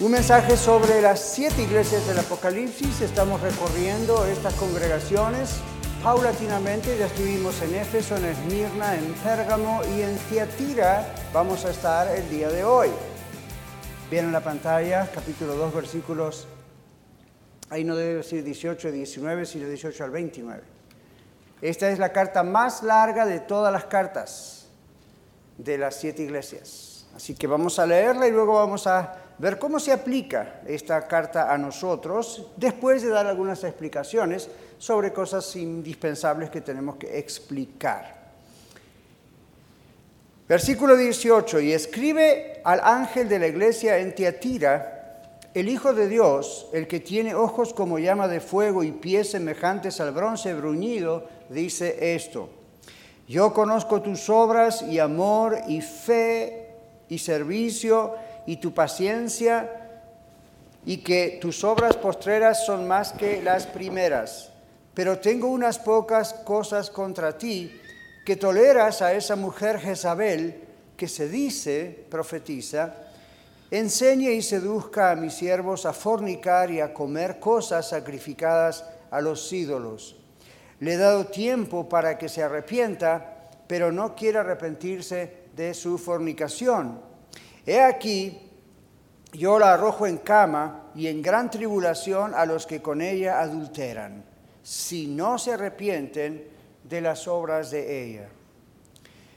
[0.00, 3.02] un mensaje sobre las siete iglesias del Apocalipsis.
[3.02, 5.60] Estamos recorriendo estas congregaciones
[6.02, 6.96] paulatinamente.
[6.96, 11.06] Ya estuvimos en Éfeso, en Esmirna, en Pérgamo y en Tiatira.
[11.34, 12.88] Vamos a estar el día de hoy.
[14.10, 16.48] Viene en la pantalla, capítulo 2, versículos,
[17.68, 20.62] ahí no debe decir 18 y 19, sino 18 al 29.
[21.60, 24.66] Esta es la carta más larga de todas las cartas
[25.58, 27.06] de las siete iglesias.
[27.14, 31.52] Así que vamos a leerla y luego vamos a ver cómo se aplica esta carta
[31.52, 38.20] a nosotros, después de dar algunas explicaciones sobre cosas indispensables que tenemos que explicar.
[40.46, 44.98] Versículo 18, y escribe al ángel de la iglesia en Tiatira,
[45.54, 50.00] el Hijo de Dios, el que tiene ojos como llama de fuego y pies semejantes
[50.00, 52.50] al bronce bruñido, dice esto.
[53.26, 56.74] Yo conozco tus obras y amor y fe
[57.08, 58.14] y servicio
[58.50, 59.70] y tu paciencia
[60.84, 64.50] y que tus obras postreras son más que las primeras.
[64.92, 67.70] Pero tengo unas pocas cosas contra ti,
[68.26, 70.64] que toleras a esa mujer Jezabel,
[70.96, 72.96] que se dice, profetiza,
[73.70, 79.52] enseñe y seduzca a mis siervos a fornicar y a comer cosas sacrificadas a los
[79.52, 80.16] ídolos.
[80.80, 87.09] Le he dado tiempo para que se arrepienta, pero no quiere arrepentirse de su fornicación.
[87.66, 88.38] He aquí,
[89.32, 94.24] yo la arrojo en cama y en gran tribulación a los que con ella adulteran,
[94.62, 96.48] si no se arrepienten
[96.84, 98.28] de las obras de ella.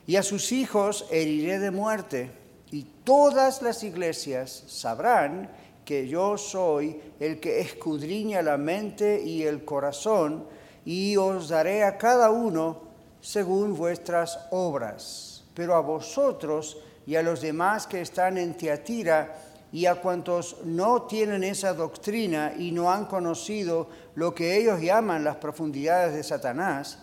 [0.07, 2.31] Y a sus hijos heriré de muerte,
[2.71, 5.49] y todas las iglesias sabrán
[5.85, 10.47] que yo soy el que escudriña la mente y el corazón,
[10.85, 12.81] y os daré a cada uno
[13.21, 15.43] según vuestras obras.
[15.53, 19.35] Pero a vosotros y a los demás que están en Tiatira
[19.71, 25.23] y a cuantos no tienen esa doctrina y no han conocido lo que ellos llaman
[25.23, 26.99] las profundidades de Satanás,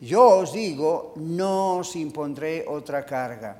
[0.00, 3.56] yo os digo, no os impondré otra carga.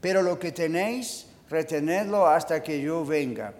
[0.00, 3.54] Pero lo que tenéis, retenedlo hasta que yo venga.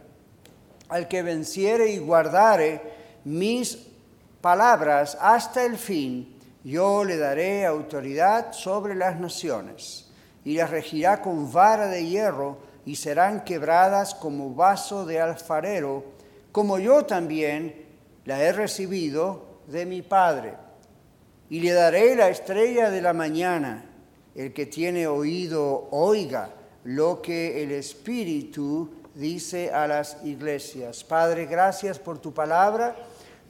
[0.88, 2.80] Al que venciere y guardare
[3.24, 3.78] mis
[4.40, 10.11] palabras hasta el fin, yo le daré autoridad sobre las naciones
[10.44, 16.04] y las regirá con vara de hierro y serán quebradas como vaso de alfarero,
[16.50, 17.86] como yo también
[18.24, 20.54] la he recibido de mi Padre.
[21.48, 23.84] Y le daré la estrella de la mañana.
[24.34, 26.50] El que tiene oído, oiga
[26.84, 31.04] lo que el Espíritu dice a las iglesias.
[31.04, 32.96] Padre, gracias por tu palabra.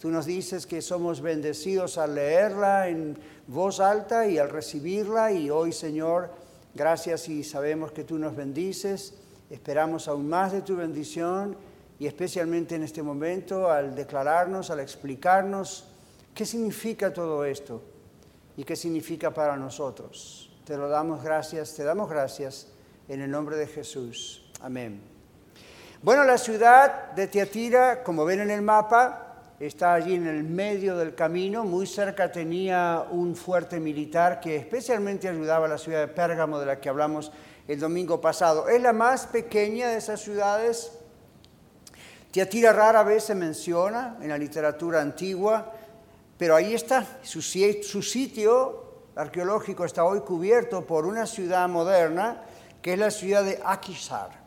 [0.00, 3.16] Tú nos dices que somos bendecidos al leerla en
[3.46, 5.30] voz alta y al recibirla.
[5.30, 6.30] Y hoy, Señor,
[6.74, 9.14] Gracias y sabemos que tú nos bendices.
[9.50, 11.56] Esperamos aún más de tu bendición
[11.98, 15.88] y especialmente en este momento al declararnos, al explicarnos
[16.34, 17.82] qué significa todo esto
[18.56, 20.50] y qué significa para nosotros.
[20.64, 22.68] Te lo damos gracias, te damos gracias
[23.08, 24.50] en el nombre de Jesús.
[24.60, 25.02] Amén.
[26.02, 29.31] Bueno, la ciudad de Tiatira, como ven en el mapa,
[29.66, 35.28] está allí en el medio del camino, muy cerca tenía un fuerte militar que especialmente
[35.28, 37.30] ayudaba a la ciudad de Pérgamo de la que hablamos
[37.68, 38.68] el domingo pasado.
[38.68, 40.98] Es la más pequeña de esas ciudades.
[42.32, 45.72] Tiatira rara vez se menciona en la literatura antigua,
[46.36, 48.82] pero ahí está, su, sitio
[49.14, 52.42] arqueológico está hoy cubierto por una ciudad moderna
[52.80, 54.41] que es la ciudad de Akisar.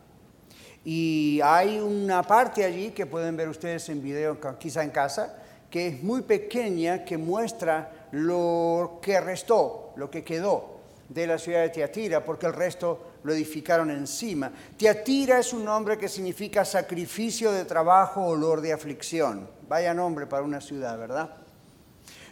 [0.88, 5.34] Y hay una parte allí que pueden ver ustedes en video, quizá en casa,
[5.68, 10.76] que es muy pequeña, que muestra lo que restó, lo que quedó
[11.08, 14.52] de la ciudad de Tiatira, porque el resto lo edificaron encima.
[14.76, 19.50] Tiatira es un nombre que significa sacrificio de trabajo, olor de aflicción.
[19.68, 21.30] Vaya nombre para una ciudad, ¿verdad?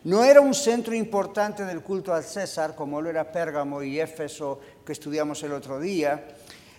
[0.05, 4.61] No era un centro importante del culto al César, como lo era Pérgamo y Éfeso,
[4.87, 6.25] que estudiamos el otro día.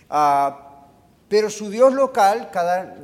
[0.10, 0.64] Uh,
[1.27, 2.95] pero su dios local, cada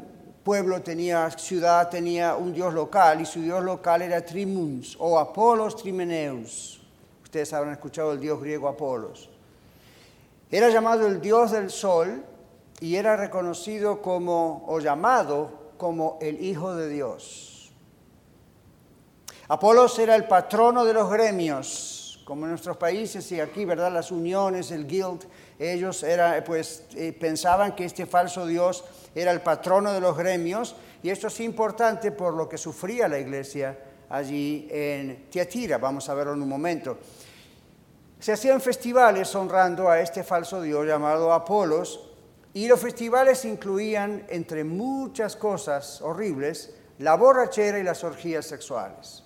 [0.43, 5.75] pueblo tenía, ciudad tenía un dios local y su dios local era Trimuns o Apolos
[5.75, 6.81] Trimeneus.
[7.23, 9.29] Ustedes habrán escuchado el dios griego Apolos.
[10.49, 12.23] Era llamado el dios del sol
[12.79, 17.71] y era reconocido como o llamado como el Hijo de Dios.
[19.47, 23.91] Apolos era el patrono de los gremios, como en nuestros países y aquí, ¿verdad?
[23.91, 25.25] Las uniones, el guild,
[25.59, 28.83] ellos era, pues, eh, pensaban que este falso Dios
[29.13, 33.19] era el patrono de los gremios y esto es importante por lo que sufría la
[33.19, 33.77] iglesia
[34.09, 36.97] allí en Tiatira, vamos a verlo en un momento.
[38.19, 42.11] Se hacían festivales honrando a este falso dios llamado Apolos
[42.53, 49.23] y los festivales incluían, entre muchas cosas horribles, la borrachera y las orgías sexuales.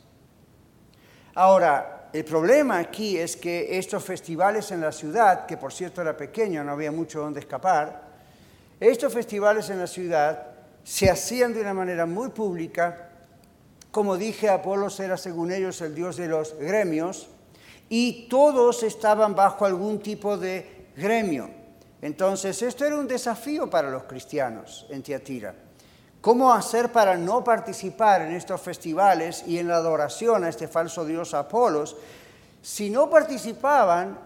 [1.34, 6.16] Ahora, el problema aquí es que estos festivales en la ciudad, que por cierto era
[6.16, 8.04] pequeño, no había mucho donde escapar,
[8.80, 10.48] estos festivales en la ciudad
[10.82, 13.10] se hacían de una manera muy pública.
[13.92, 17.28] Como dije, Apolos era según ellos el dios de los gremios
[17.90, 21.50] y todos estaban bajo algún tipo de gremio.
[22.02, 25.65] Entonces, esto era un desafío para los cristianos en Tiatira.
[26.26, 31.06] ¿Cómo hacer para no participar en estos festivales y en la adoración a este falso
[31.06, 31.96] dios Apolos?
[32.64, 34.18] Si no participaban,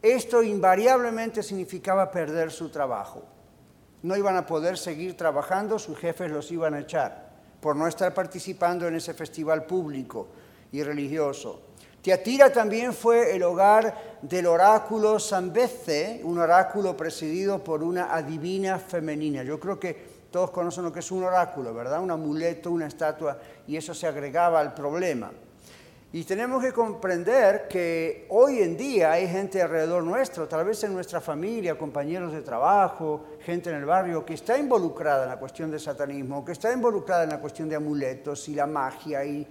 [0.00, 3.24] esto invariablemente significaba perder su trabajo
[4.02, 7.28] no iban a poder seguir trabajando, sus jefes los iban a echar
[7.60, 10.28] por no estar participando en ese festival público
[10.70, 11.60] y religioso.
[12.00, 19.42] Tiatira también fue el hogar del oráculo Zambeze, un oráculo presidido por una adivina femenina.
[19.42, 22.00] Yo creo que todos conocen lo que es un oráculo, ¿verdad?
[22.00, 25.30] Un amuleto, una estatua, y eso se agregaba al problema.
[26.10, 30.94] Y tenemos que comprender que hoy en día hay gente alrededor nuestro, tal vez en
[30.94, 35.70] nuestra familia, compañeros de trabajo, gente en el barrio, que está involucrada en la cuestión
[35.70, 39.46] del satanismo, que está involucrada en la cuestión de amuletos y la magia y,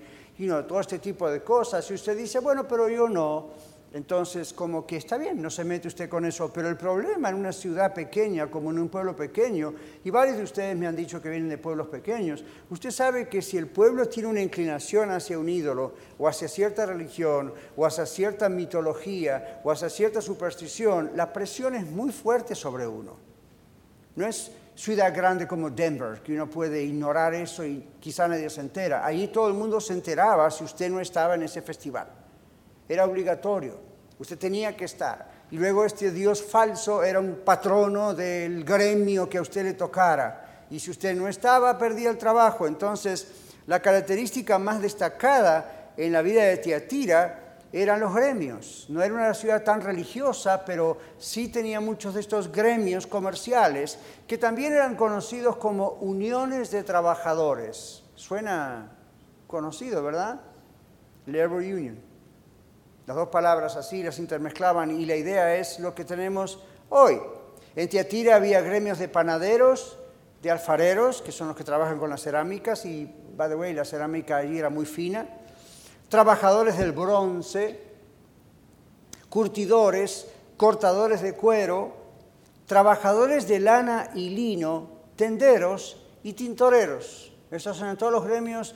[0.68, 1.90] todo este tipo de cosas.
[1.92, 3.50] Y usted dice, bueno, pero yo no.
[3.98, 7.36] Entonces, como que está bien, no se mete usted con eso, pero el problema en
[7.36, 9.74] una ciudad pequeña, como en un pueblo pequeño,
[10.04, 13.42] y varios de ustedes me han dicho que vienen de pueblos pequeños, usted sabe que
[13.42, 18.06] si el pueblo tiene una inclinación hacia un ídolo, o hacia cierta religión, o hacia
[18.06, 23.18] cierta mitología, o hacia cierta superstición, la presión es muy fuerte sobre uno.
[24.16, 28.62] No es ciudad grande como Denver, que uno puede ignorar eso y quizá nadie se
[28.62, 29.04] entera.
[29.04, 32.28] Allí todo el mundo se enteraba si usted no estaba en ese festival
[32.90, 33.76] era obligatorio,
[34.20, 35.38] usted tenía que estar.
[35.52, 40.66] Y luego este Dios falso era un patrono del gremio que a usted le tocara.
[40.70, 42.68] Y si usted no estaba, perdía el trabajo.
[42.68, 43.28] Entonces,
[43.68, 48.86] la característica más destacada en la vida de Tiatira eran los gremios.
[48.90, 54.38] No era una ciudad tan religiosa, pero sí tenía muchos de estos gremios comerciales que
[54.38, 58.04] también eran conocidos como uniones de trabajadores.
[58.16, 58.92] Suena
[59.48, 60.42] conocido, ¿verdad?
[61.26, 62.07] Labor Union.
[63.08, 66.60] Las dos palabras así las intermezclaban y la idea es lo que tenemos
[66.90, 67.18] hoy.
[67.74, 69.98] En Tiatira había gremios de panaderos,
[70.42, 73.86] de alfareros, que son los que trabajan con las cerámicas, y, by the way, la
[73.86, 75.26] cerámica allí era muy fina,
[76.10, 77.80] trabajadores del bronce,
[79.30, 80.28] curtidores,
[80.58, 81.96] cortadores de cuero,
[82.66, 87.32] trabajadores de lana y lino, tenderos y tintoreros.
[87.52, 88.76] Esos son todos los gremios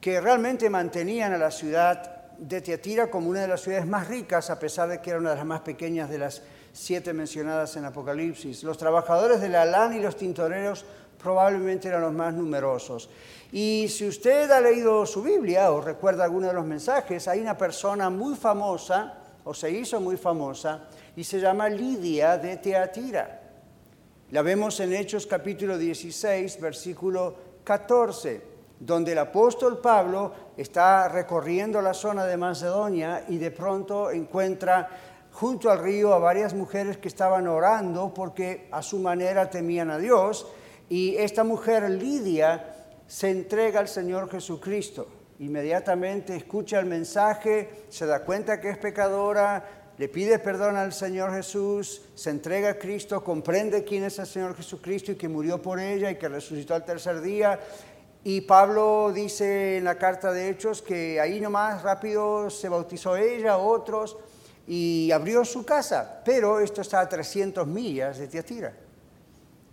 [0.00, 4.48] que realmente mantenían a la ciudad de Tiatira como una de las ciudades más ricas,
[4.48, 6.42] a pesar de que era una de las más pequeñas de las
[6.72, 8.62] siete mencionadas en Apocalipsis.
[8.64, 10.86] Los trabajadores de la lana y los tintoreros
[11.22, 13.10] probablemente eran los más numerosos.
[13.52, 17.58] Y si usted ha leído su Biblia o recuerda alguno de los mensajes, hay una
[17.58, 23.42] persona muy famosa, o se hizo muy famosa, y se llama Lidia de Teatira.
[24.30, 28.49] La vemos en Hechos capítulo 16, versículo 14
[28.80, 34.88] donde el apóstol Pablo está recorriendo la zona de Macedonia y de pronto encuentra
[35.32, 39.98] junto al río a varias mujeres que estaban orando porque a su manera temían a
[39.98, 40.46] Dios
[40.88, 42.74] y esta mujer Lidia
[43.06, 45.06] se entrega al Señor Jesucristo.
[45.40, 51.34] Inmediatamente escucha el mensaje, se da cuenta que es pecadora, le pide perdón al Señor
[51.34, 55.78] Jesús, se entrega a Cristo, comprende quién es el Señor Jesucristo y que murió por
[55.78, 57.60] ella y que resucitó al tercer día
[58.22, 63.56] y Pablo dice en la carta de Hechos que ahí nomás rápido se bautizó ella,
[63.56, 64.18] otros,
[64.66, 68.72] y abrió su casa, pero esto está a 300 millas de Tiatira.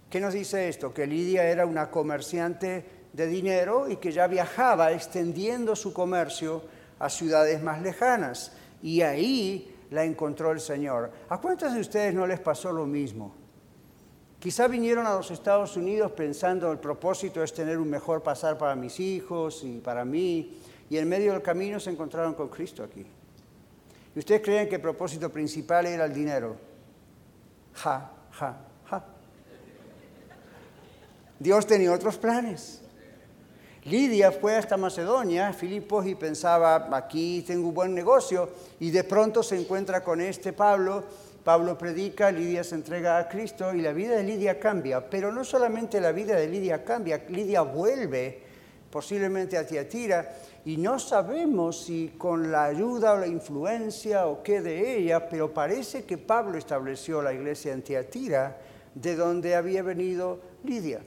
[0.10, 0.94] ¿Qué nos dice esto?
[0.94, 6.64] Que Lidia era una comerciante de dinero y que ya viajaba extendiendo su comercio
[7.00, 8.54] a ciudades más lejanas.
[8.82, 11.12] Y ahí la encontró el Señor.
[11.30, 13.36] ¿A cuántos de ustedes no les pasó lo mismo?
[14.48, 18.78] Quizá vinieron a los Estados Unidos pensando el propósito es tener un mejor pasar para
[18.78, 20.58] mis hijos y para mí,
[20.90, 23.06] y en medio del camino se encontraron con Cristo aquí.
[24.16, 26.56] ¿Y ustedes creen que el propósito principal era el dinero?
[27.74, 29.04] Ja, ja, ja.
[31.38, 32.82] Dios tenía otros planes.
[33.84, 38.50] Lidia fue hasta Macedonia, Filipos, y pensaba, aquí tengo un buen negocio,
[38.80, 41.04] y de pronto se encuentra con este Pablo.
[41.48, 45.46] Pablo predica, Lidia se entrega a Cristo y la vida de Lidia cambia, pero no
[45.46, 48.42] solamente la vida de Lidia cambia, Lidia vuelve
[48.92, 50.30] posiblemente a Tiatira
[50.66, 55.54] y no sabemos si con la ayuda o la influencia o qué de ella, pero
[55.54, 58.58] parece que Pablo estableció la iglesia en Tiatira,
[58.94, 61.00] de donde había venido Lidia.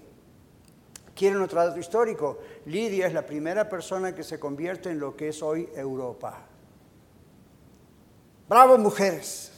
[1.14, 2.38] ¿Quieren otro dato histórico?
[2.64, 6.46] Lidia es la primera persona que se convierte en lo que es hoy Europa.
[8.48, 9.49] ¡Bravo, mujeres!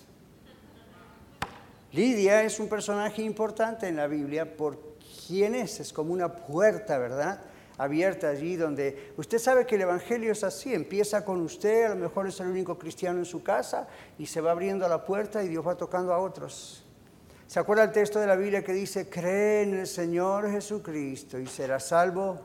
[1.93, 4.79] Lidia es un personaje importante en la Biblia por
[5.27, 7.41] quién es, es como una puerta, ¿verdad?
[7.79, 11.97] abierta allí donde usted sabe que el Evangelio es así, empieza con usted, a lo
[11.97, 15.49] mejor es el único cristiano en su casa y se va abriendo la puerta y
[15.49, 16.85] Dios va tocando a otros.
[17.47, 21.47] ¿Se acuerda el texto de la Biblia que dice, cree en el Señor Jesucristo y
[21.47, 22.41] serás salvo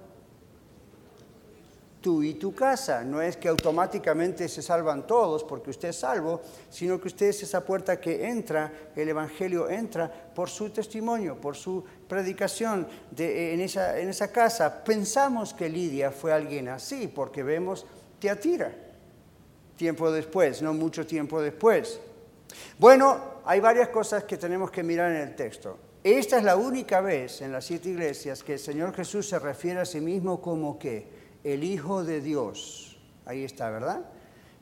[2.07, 3.03] tú y tu casa.
[3.03, 7.43] No es que automáticamente se salvan todos porque usted es salvo, sino que usted es
[7.43, 13.59] esa puerta que entra, el Evangelio entra por su testimonio, por su predicación de, en,
[13.59, 14.85] esa, en esa casa.
[14.85, 17.85] Pensamos que Lidia fue alguien así porque vemos
[18.19, 18.73] Teatira
[19.75, 21.99] tiempo después, no mucho tiempo después.
[22.79, 25.77] Bueno, hay varias cosas que tenemos que mirar en el texto.
[26.05, 29.81] Esta es la única vez en las siete iglesias que el Señor Jesús se refiere
[29.81, 31.16] a sí mismo como que
[31.53, 32.99] el Hijo de Dios.
[33.25, 34.01] Ahí está, ¿verdad?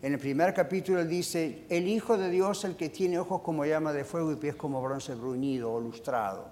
[0.04, 3.92] En el primer capítulo dice, el Hijo de Dios, el que tiene ojos como llama
[3.92, 6.48] de fuego y pies como bronce bruñido o lustrado.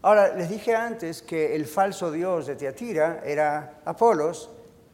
[0.00, 4.48] Ahora, les dije antes que el falso Dios de Teatira era Apolos,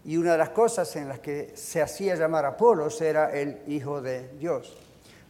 [0.05, 4.03] y una de las cosas en las que se hacía llamar Apolos era el Hijo
[4.03, 4.77] de Dios.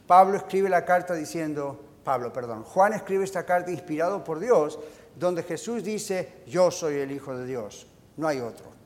[0.07, 4.79] Pablo escribe la carta diciendo, Pablo, perdón, Juan escribe esta carta inspirado por Dios,
[5.15, 7.85] donde Jesús dice, yo soy el Hijo de Dios,
[8.17, 8.78] no hay otro.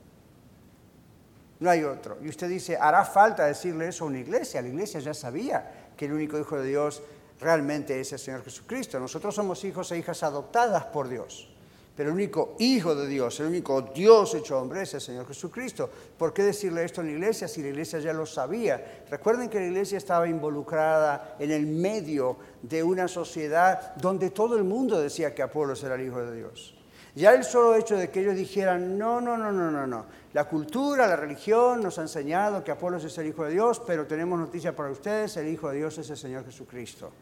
[1.60, 2.18] No hay otro.
[2.22, 4.60] Y usted dice, hará falta decirle eso a una iglesia.
[4.60, 7.02] La iglesia ya sabía que el único Hijo de Dios
[7.40, 8.98] realmente es el Señor Jesucristo.
[8.98, 11.50] Nosotros somos hijos e hijas adoptadas por Dios.
[11.96, 15.88] Pero el único Hijo de Dios, el único Dios hecho hombre es el Señor Jesucristo.
[16.18, 19.04] ¿Por qué decirle esto en la iglesia si la iglesia ya lo sabía?
[19.08, 24.64] Recuerden que la iglesia estaba involucrada en el medio de una sociedad donde todo el
[24.64, 26.73] mundo decía que Apolo era el Hijo de Dios.
[27.14, 30.06] Ya el solo hecho de que ellos dijeran, no, no, no, no, no, no.
[30.32, 34.04] La cultura, la religión nos ha enseñado que Apolo es el Hijo de Dios, pero
[34.04, 37.12] tenemos noticia para ustedes, el Hijo de Dios es el Señor Jesucristo.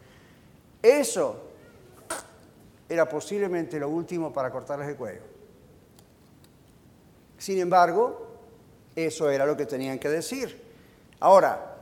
[0.81, 1.51] Eso
[2.89, 5.21] era posiblemente lo último para cortarles el cuello.
[7.37, 8.27] Sin embargo,
[8.95, 10.59] eso era lo que tenían que decir.
[11.19, 11.73] Ahora,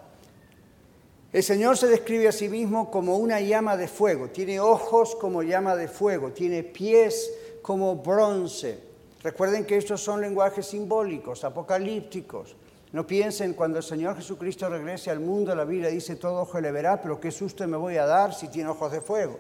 [1.32, 5.44] el Señor se describe a sí mismo como una llama de fuego, tiene ojos como
[5.44, 8.80] llama de fuego, tiene pies como bronce.
[9.24, 12.56] Recuerden que estos son lenguajes simbólicos, apocalípticos.
[12.92, 16.72] No piensen cuando el Señor Jesucristo regrese al mundo, la Biblia dice todo ojo le
[16.72, 19.40] verá, pero qué susto me voy a dar si tiene ojos de fuego.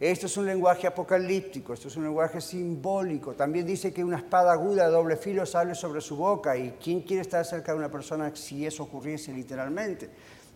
[0.00, 3.34] Esto es un lenguaje apocalíptico, esto es un lenguaje simbólico.
[3.34, 6.56] También dice que una espada aguda de doble filo sale sobre su boca.
[6.56, 10.10] ¿Y quién quiere estar cerca de una persona si eso ocurriese literalmente?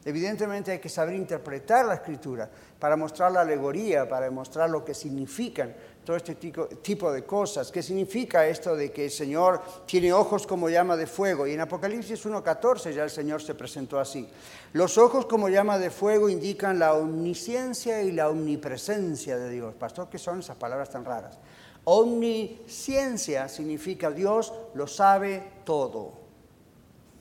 [0.06, 2.48] Evidentemente hay que saber interpretar la escritura
[2.78, 7.72] para mostrar la alegoría, para mostrar lo que significan todo este tipo de cosas.
[7.72, 11.44] ¿Qué significa esto de que el Señor tiene ojos como llama de fuego?
[11.48, 14.28] Y en Apocalipsis 1.14 ya el Señor se presentó así.
[14.74, 19.74] Los ojos como llama de fuego indican la omnisciencia y la omnipresencia de Dios.
[19.74, 21.36] Pastor, ¿qué son esas palabras tan raras?
[21.82, 26.25] Omnisciencia significa Dios lo sabe todo.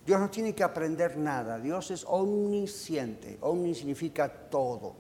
[0.06, 1.60] Dios no tiene que aprender nada.
[1.60, 3.38] Dios es omnisciente.
[3.42, 4.96] Omni significa todo.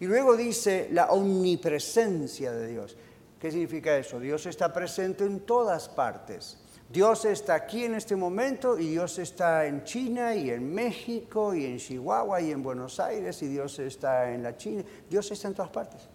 [0.00, 2.96] Y luego dice la omnipresencia de Dios.
[3.38, 4.18] ¿Qué significa eso?
[4.18, 6.58] Dios está presente en todas partes.
[6.90, 11.66] Dios está aquí en este momento y Dios está en China y en México y
[11.66, 14.82] en Chihuahua y en Buenos Aires y Dios está en la China.
[15.08, 16.08] Dios está en todas partes.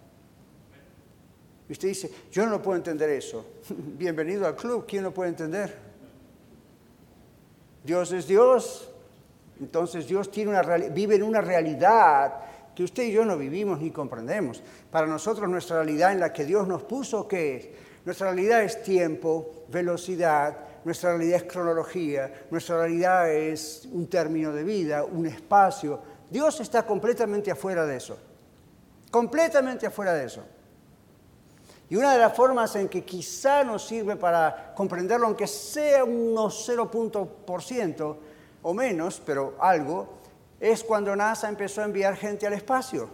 [1.68, 3.46] Y usted dice, yo no puedo entender eso.
[3.68, 5.93] Bienvenido al club, ¿quién lo puede entender?
[7.84, 8.90] Dios es Dios.
[9.60, 12.34] Entonces Dios tiene una, vive en una realidad
[12.74, 14.62] que usted y yo no vivimos ni comprendemos.
[14.90, 17.68] Para nosotros nuestra realidad en la que Dios nos puso, ¿qué es?
[18.04, 24.64] Nuestra realidad es tiempo, velocidad, nuestra realidad es cronología, nuestra realidad es un término de
[24.64, 26.00] vida, un espacio.
[26.30, 28.18] Dios está completamente afuera de eso,
[29.10, 30.42] completamente afuera de eso.
[31.90, 36.68] Y una de las formas en que quizá nos sirve para comprenderlo, aunque sea unos
[36.68, 38.16] 0.%
[38.62, 40.14] o menos, pero algo,
[40.58, 43.08] es cuando NASA empezó a enviar gente al espacio.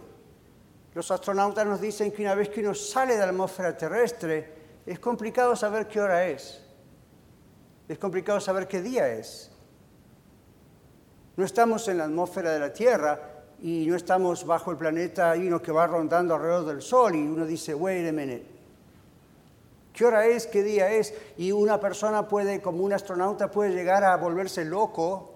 [0.93, 4.53] Los astronautas nos dicen que una vez que uno sale de la atmósfera terrestre,
[4.85, 6.61] es complicado saber qué hora es.
[7.87, 9.51] Es complicado saber qué día es.
[11.35, 13.19] No estamos en la atmósfera de la Tierra
[13.61, 17.19] y no estamos bajo el planeta y uno que va rondando alrededor del Sol y
[17.19, 18.45] uno dice, wait a minute,
[19.93, 20.47] ¿qué hora es?
[20.47, 21.13] ¿Qué día es?
[21.37, 25.33] Y una persona puede, como un astronauta, puede llegar a volverse loco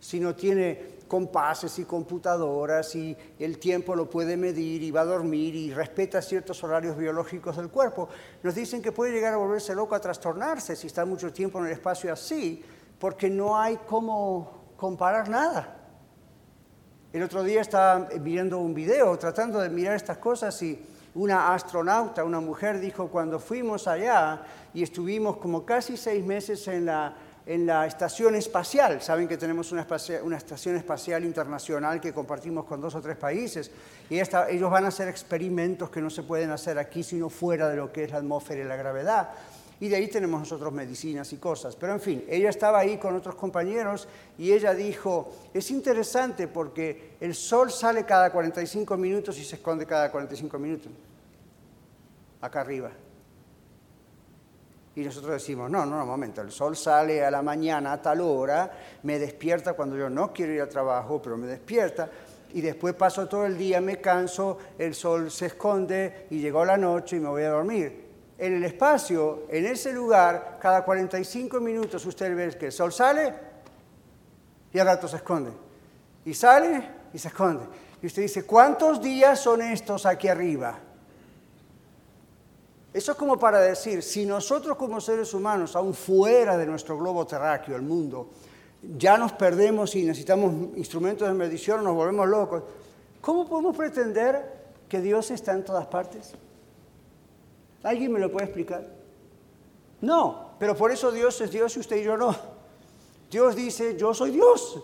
[0.00, 5.06] si no tiene compases y computadoras y el tiempo lo puede medir y va a
[5.06, 8.08] dormir y respeta ciertos horarios biológicos del cuerpo.
[8.42, 11.66] Nos dicen que puede llegar a volverse loco, a trastornarse si está mucho tiempo en
[11.66, 12.62] el espacio así,
[13.00, 15.74] porque no hay cómo comparar nada.
[17.12, 20.84] El otro día estaba viendo un video tratando de mirar estas cosas y
[21.14, 24.42] una astronauta, una mujer, dijo, cuando fuimos allá
[24.74, 27.14] y estuvimos como casi seis meses en la
[27.48, 29.00] en la estación espacial.
[29.00, 29.86] Saben que tenemos una,
[30.36, 33.70] estación espacial internacional que compartimos con dos o tres países
[34.10, 37.76] y ellos van a hacer experimentos que no se pueden hacer aquí sino fuera de
[37.76, 39.30] lo que es la atmósfera y la gravedad.
[39.80, 41.76] Y de ahí tenemos nosotros medicinas y cosas.
[41.76, 47.16] Pero en fin, ella estaba ahí con otros compañeros y ella dijo, es interesante porque
[47.20, 50.92] el sol sale cada 45 minutos y se esconde cada 45 minutos.
[52.40, 52.90] Acá arriba.
[54.96, 58.20] Y nosotros decimos, no, no, no, momento, el sol sale a la mañana a tal
[58.20, 58.68] hora,
[59.04, 62.10] me despierta cuando yo no quiero ir al trabajo, pero me despierta,
[62.52, 66.76] y después paso todo el día, me canso, el sol se esconde y llegó la
[66.76, 68.07] noche y me voy a dormir.
[68.38, 73.34] En el espacio, en ese lugar, cada 45 minutos usted ve que el sol sale
[74.72, 75.50] y al rato se esconde.
[76.24, 77.64] Y sale y se esconde.
[78.00, 80.78] Y usted dice, ¿cuántos días son estos aquí arriba?
[82.94, 87.26] Eso es como para decir, si nosotros como seres humanos, aún fuera de nuestro globo
[87.26, 88.30] terráqueo, el mundo,
[88.96, 92.62] ya nos perdemos y necesitamos instrumentos de medición, nos volvemos locos,
[93.20, 96.34] ¿cómo podemos pretender que Dios está en todas partes?
[97.82, 98.86] ¿Alguien me lo puede explicar?
[100.00, 102.34] No, pero por eso Dios es Dios y usted y yo no.
[103.30, 104.82] Dios dice, yo soy Dios.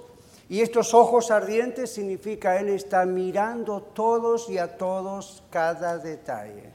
[0.49, 6.73] Y estos ojos ardientes significa Él está mirando todos y a todos cada detalle.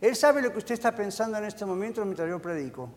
[0.00, 2.88] Él sabe lo que usted está pensando en este momento mientras yo predico.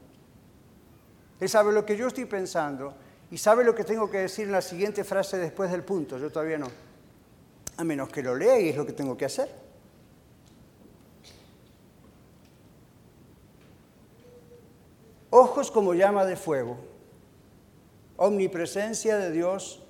[1.40, 2.94] Él sabe lo que yo estoy pensando
[3.32, 6.18] y sabe lo que tengo que decir en la siguiente frase después del punto.
[6.18, 6.68] Yo todavía no.
[7.78, 9.63] A menos que lo lea y es lo que tengo que hacer.
[15.36, 16.78] Ojos como llama de fuego.
[18.18, 19.82] Omnipresencia de Dios,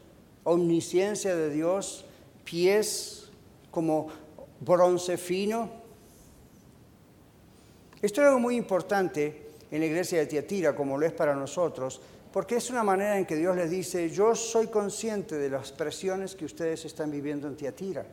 [0.44, 2.06] omnisciencia de Dios,
[2.46, 3.30] pies
[3.70, 4.08] como
[4.62, 5.84] bronce fino
[8.04, 12.02] esto es algo muy importante en la iglesia de Tiatira, como lo es para nosotros,
[12.34, 16.36] porque es una manera en que Dios les dice, yo soy consciente de las presiones
[16.36, 18.06] que ustedes están viviendo en Tiatira.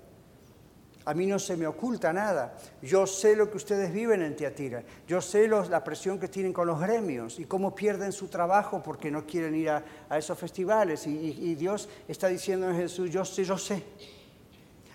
[1.06, 2.54] A mí no se me oculta nada.
[2.82, 4.82] Yo sé lo que ustedes viven en Tiatira.
[5.08, 9.10] Yo sé la presión que tienen con los gremios y cómo pierden su trabajo porque
[9.10, 9.82] no quieren ir a,
[10.18, 11.06] esos festivales.
[11.06, 13.82] Y, Dios está diciendo en Jesús, yo sé, yo sé.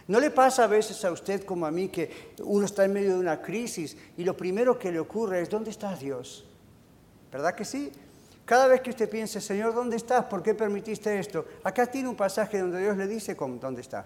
[0.08, 3.14] ¿No le pasa a veces a usted como a mí que uno está en medio
[3.14, 6.46] de una crisis y lo primero que le ocurre es, ¿dónde está Dios?
[7.32, 7.92] ¿Verdad que sí?
[8.46, 10.26] Cada vez que usted piense, Señor, ¿dónde estás?
[10.26, 11.48] ¿Por qué permitiste esto?
[11.64, 14.06] Acá tiene un pasaje donde Dios le dice dónde está.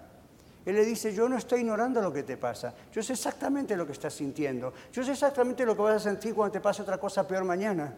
[0.64, 2.74] Él le dice, yo no estoy ignorando lo que te pasa.
[2.92, 4.72] Yo sé exactamente lo que estás sintiendo.
[4.92, 7.96] Yo sé exactamente lo que vas a sentir cuando te pase otra cosa peor mañana.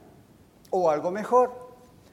[0.71, 1.73] O algo mejor.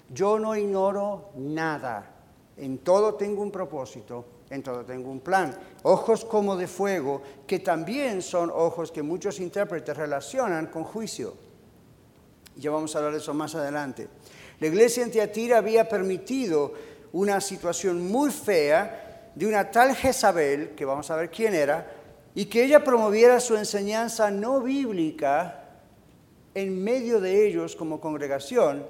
[0.09, 2.15] Yo no ignoro nada.
[2.57, 5.55] En todo tengo un propósito en todo tengo un plan.
[5.83, 11.35] Ojos como de fuego, que también son ojos que muchos intérpretes relacionan con juicio.
[12.55, 14.07] Ya vamos a hablar de eso más adelante.
[14.59, 16.73] La iglesia en Tiatira había permitido
[17.13, 21.91] una situación muy fea de una tal Jezabel, que vamos a ver quién era,
[22.35, 25.65] y que ella promoviera su enseñanza no bíblica
[26.53, 28.85] en medio de ellos como congregación,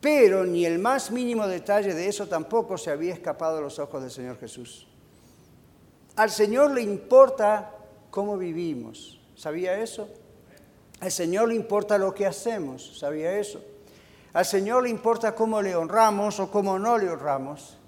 [0.00, 4.02] pero ni el más mínimo detalle de eso tampoco se había escapado a los ojos
[4.02, 4.86] del Señor Jesús.
[6.16, 7.72] Al Señor le importa
[8.10, 9.20] cómo vivimos.
[9.34, 10.08] ¿Sabía eso?
[11.00, 12.98] Al Señor le importa lo que hacemos.
[12.98, 13.64] ¿Sabía eso?
[14.32, 17.78] Al Señor le importa cómo le honramos o cómo no le honramos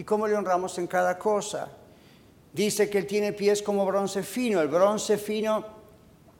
[0.00, 1.68] y cómo le honramos en cada cosa.
[2.54, 4.62] Dice que Él tiene pies como bronce fino.
[4.62, 5.62] El bronce fino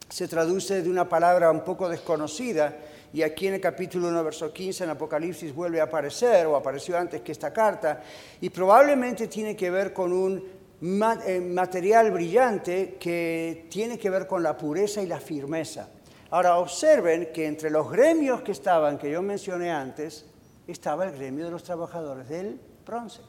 [0.09, 2.75] se traduce de una palabra un poco desconocida
[3.13, 6.97] y aquí en el capítulo 1, verso 15, en Apocalipsis vuelve a aparecer, o apareció
[6.97, 8.01] antes que esta carta,
[8.39, 10.43] y probablemente tiene que ver con un
[11.27, 15.87] eh, material brillante que tiene que ver con la pureza y la firmeza.
[16.31, 20.25] Ahora observen que entre los gremios que estaban, que yo mencioné antes,
[20.65, 23.21] estaba el gremio de los trabajadores del bronce.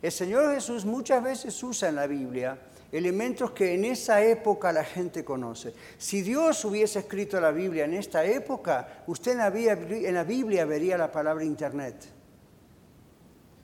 [0.00, 2.58] El Señor Jesús muchas veces usa en la Biblia
[2.90, 5.74] elementos que en esa época la gente conoce.
[5.98, 11.12] Si Dios hubiese escrito la Biblia en esta época, usted en la Biblia, vería la
[11.12, 11.96] palabra Internet.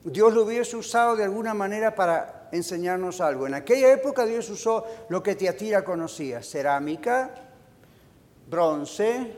[0.03, 3.47] Dios lo hubiese usado de alguna manera para enseñarnos algo.
[3.47, 7.33] En aquella época Dios usó lo que Tiatira conocía, cerámica,
[8.47, 9.33] bronce,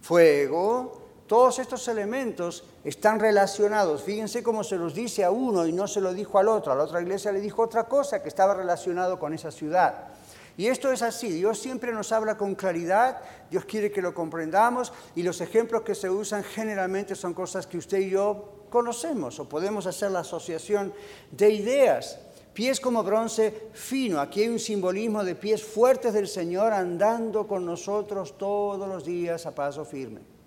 [0.00, 0.97] fuego,
[1.28, 4.02] todos estos elementos están relacionados.
[4.02, 6.72] Fíjense cómo se los dice a uno y no se lo dijo al otro.
[6.72, 10.08] A la otra iglesia le dijo otra cosa que estaba relacionado con esa ciudad.
[10.56, 14.92] Y esto es así, Dios siempre nos habla con claridad, Dios quiere que lo comprendamos
[15.14, 19.48] y los ejemplos que se usan generalmente son cosas que usted y yo conocemos o
[19.48, 20.92] podemos hacer la asociación
[21.30, 22.18] de ideas.
[22.54, 27.64] Pies como bronce fino, aquí hay un simbolismo de pies fuertes del Señor andando con
[27.64, 30.37] nosotros todos los días a paso firme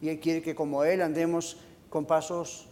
[0.00, 1.58] y Él quiere que como Él andemos
[1.90, 2.68] con pasos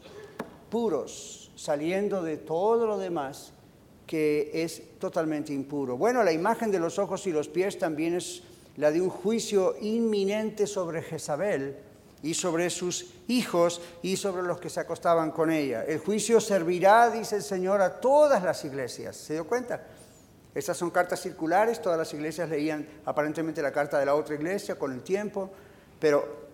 [0.71, 3.53] puros, saliendo de todo lo demás
[4.07, 5.97] que es totalmente impuro.
[5.97, 8.43] Bueno, la imagen de los ojos y los pies también es
[8.77, 11.77] la de un juicio inminente sobre Jezabel
[12.23, 15.85] y sobre sus hijos y sobre los que se acostaban con ella.
[15.85, 19.17] El juicio servirá, dice el Señor, a todas las iglesias.
[19.17, 19.83] ¿Se dio cuenta?
[20.55, 24.79] Estas son cartas circulares, todas las iglesias leían aparentemente la carta de la otra iglesia
[24.79, 25.51] con el tiempo,
[25.99, 26.46] pero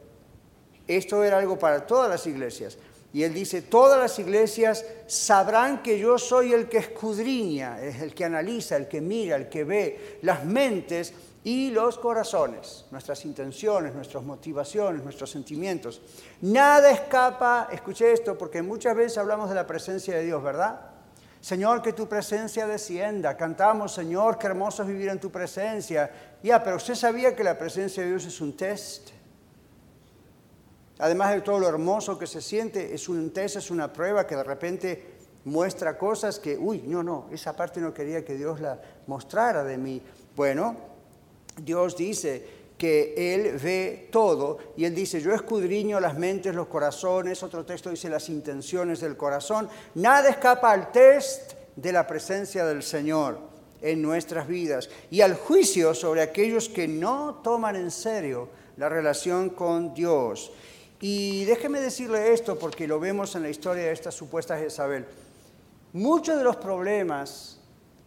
[0.88, 2.78] esto era algo para todas las iglesias.
[3.14, 8.14] Y él dice, todas las iglesias sabrán que yo soy el que escudriña, es el
[8.14, 11.12] que analiza, el que mira, el que ve las mentes
[11.44, 16.00] y los corazones, nuestras intenciones, nuestras motivaciones, nuestros sentimientos.
[16.40, 20.80] Nada escapa, escuche esto, porque muchas veces hablamos de la presencia de Dios, ¿verdad?
[21.42, 23.36] Señor, que tu presencia descienda.
[23.36, 26.10] Cantamos, Señor, qué hermoso vivir en tu presencia.
[26.42, 29.10] Ya, pero usted sabía que la presencia de Dios es un test
[30.98, 34.36] además de todo lo hermoso que se siente, es un test, es una prueba que
[34.36, 35.12] de repente
[35.44, 39.76] muestra cosas que, uy, no, no, esa parte no quería que Dios la mostrara de
[39.76, 40.00] mí.
[40.36, 40.76] Bueno,
[41.56, 47.42] Dios dice que Él ve todo y Él dice, yo escudriño las mentes, los corazones,
[47.42, 52.82] otro texto dice las intenciones del corazón, nada escapa al test de la presencia del
[52.82, 53.38] Señor
[53.80, 59.50] en nuestras vidas y al juicio sobre aquellos que no toman en serio la relación
[59.50, 60.52] con Dios.
[61.04, 65.04] Y déjeme decirle esto porque lo vemos en la historia de esta supuesta Jezabel.
[65.94, 67.58] Muchos de los problemas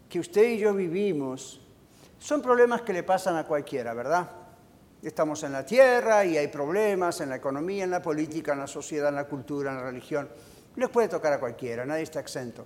[0.07, 1.59] que usted y yo vivimos
[2.17, 4.31] son problemas que le pasan a cualquiera, ¿verdad?
[5.03, 8.67] Estamos en la tierra y hay problemas en la economía, en la política, en la
[8.67, 10.29] sociedad, en la cultura, en la religión.
[10.77, 12.65] Les puede tocar a cualquiera, nadie está exento.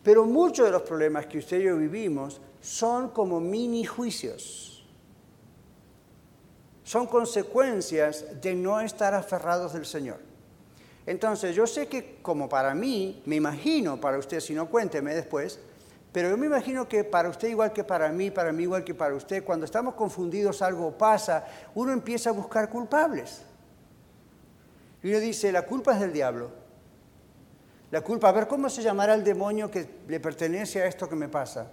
[0.00, 4.75] Pero muchos de los problemas que usted y yo vivimos son como mini juicios
[6.86, 10.18] son consecuencias de no estar aferrados del Señor.
[11.04, 15.58] Entonces, yo sé que como para mí, me imagino, para usted, si no cuénteme después,
[16.12, 18.94] pero yo me imagino que para usted igual que para mí, para mí igual que
[18.94, 21.44] para usted, cuando estamos confundidos algo pasa,
[21.74, 23.42] uno empieza a buscar culpables.
[25.02, 26.52] Y uno dice, la culpa es del diablo.
[27.90, 31.16] La culpa, a ver cómo se llamará el demonio que le pertenece a esto que
[31.16, 31.66] me pasa.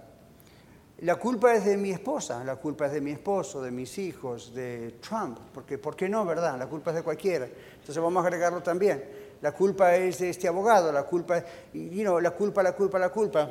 [1.04, 4.54] La culpa es de mi esposa, la culpa es de mi esposo, de mis hijos,
[4.54, 6.58] de Trump, porque ¿por qué no, verdad?
[6.58, 7.44] La culpa es de cualquiera.
[7.44, 9.04] Entonces vamos a agregarlo también.
[9.42, 13.50] La culpa es de este abogado, la culpa you la culpa, la culpa, la culpa.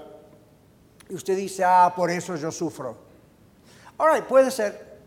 [1.08, 2.98] Y usted dice, ah, por eso yo sufro.
[4.00, 4.98] Ahora, puede ser.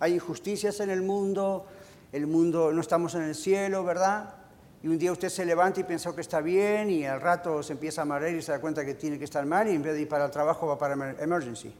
[0.00, 1.66] Hay injusticias en el mundo,
[2.10, 4.37] el mundo, no estamos en el cielo, ¿verdad?
[4.82, 7.72] Y un día usted se levanta y piensa que está bien y al rato se
[7.72, 9.94] empieza a marear y se da cuenta que tiene que estar mal y en vez
[9.94, 11.74] de ir para el trabajo va para emergency.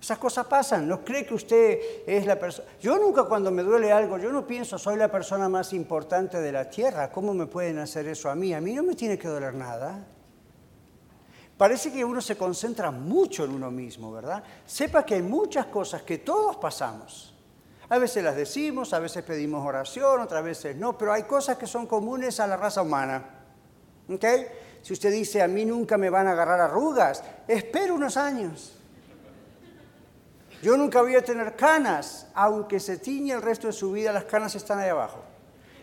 [0.00, 2.66] Esas cosas pasan, no cree que usted es la persona...
[2.80, 6.50] Yo nunca cuando me duele algo, yo no pienso, soy la persona más importante de
[6.50, 8.54] la tierra, ¿cómo me pueden hacer eso a mí?
[8.54, 10.06] A mí no me tiene que doler nada.
[11.58, 14.42] Parece que uno se concentra mucho en uno mismo, ¿verdad?
[14.64, 17.29] Sepa que hay muchas cosas que todos pasamos
[17.90, 21.66] a veces las decimos, a veces pedimos oración, otras veces no, pero hay cosas que
[21.66, 23.24] son comunes a la raza humana.
[24.08, 24.24] ¿Ok?
[24.80, 28.76] Si usted dice, a mí nunca me van a agarrar arrugas, espero unos años.
[30.62, 34.24] Yo nunca voy a tener canas, aunque se tiñe el resto de su vida, las
[34.24, 35.24] canas están ahí abajo.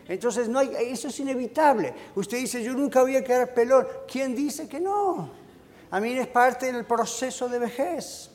[0.08, 1.94] Entonces, no hay, eso es inevitable.
[2.16, 3.86] Usted dice, yo nunca voy a quedar pelón.
[4.10, 5.30] ¿Quién dice que no?
[5.92, 8.32] A mí es parte del proceso de vejez.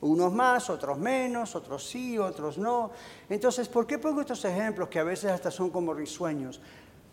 [0.00, 2.90] Unos más, otros menos, otros sí, otros no.
[3.28, 6.60] Entonces, ¿por qué pongo estos ejemplos que a veces hasta son como risueños?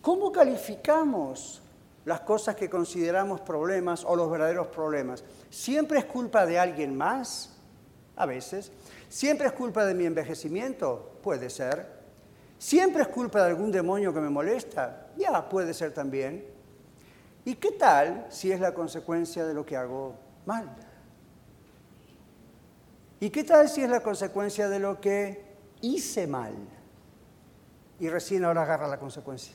[0.02, 1.62] ¿Cómo calificamos
[2.06, 5.24] las cosas que consideramos problemas o los verdaderos problemas?
[5.50, 7.52] ¿Siempre es culpa de alguien más?
[8.16, 8.72] A veces.
[9.08, 11.18] ¿Siempre es culpa de mi envejecimiento?
[11.24, 11.88] Puede ser.
[12.58, 15.08] ¿Siempre es culpa de algún demonio que me molesta?
[15.18, 16.46] Ya, puede ser también.
[17.46, 20.16] ¿Y qué tal si es la consecuencia de lo que hago
[20.46, 20.76] mal.
[23.24, 25.46] ¿Y qué tal si es la consecuencia de lo que
[25.80, 26.54] hice mal?
[27.98, 29.54] Y recién ahora agarra la consecuencia.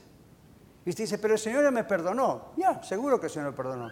[0.87, 2.53] Y usted dice, pero el Señor ya me perdonó.
[2.57, 3.91] Ya, seguro que el Señor me perdonó.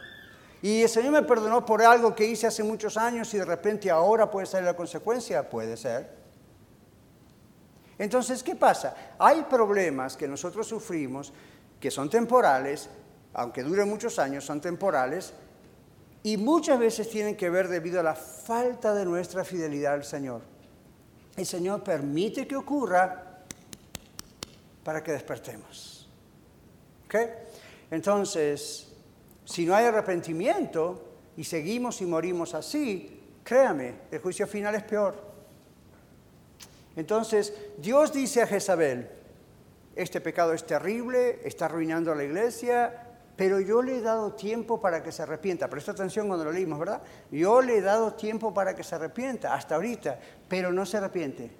[0.62, 3.90] Y el Señor me perdonó por algo que hice hace muchos años y de repente
[3.90, 5.46] ahora puede ser la consecuencia.
[5.46, 6.10] Puede ser.
[7.98, 8.96] Entonces, ¿qué pasa?
[9.18, 11.34] Hay problemas que nosotros sufrimos
[11.78, 12.88] que son temporales,
[13.34, 15.34] aunque duren muchos años, son temporales,
[16.26, 20.42] y muchas veces tienen que ver debido a la falta de nuestra fidelidad al Señor.
[21.36, 23.44] El Señor permite que ocurra
[24.82, 26.10] para que despertemos.
[27.04, 27.14] ¿Ok?
[27.92, 28.88] Entonces,
[29.44, 35.14] si no hay arrepentimiento y seguimos y morimos así, créame, el juicio final es peor.
[36.96, 39.08] Entonces, Dios dice a Jezabel,
[39.94, 43.05] este pecado es terrible, está arruinando a la iglesia,
[43.36, 45.68] pero yo le he dado tiempo para que se arrepienta.
[45.68, 47.02] Presta atención cuando lo leímos, ¿verdad?
[47.30, 50.18] Yo le he dado tiempo para que se arrepienta, hasta ahorita,
[50.48, 51.50] pero no se arrepiente.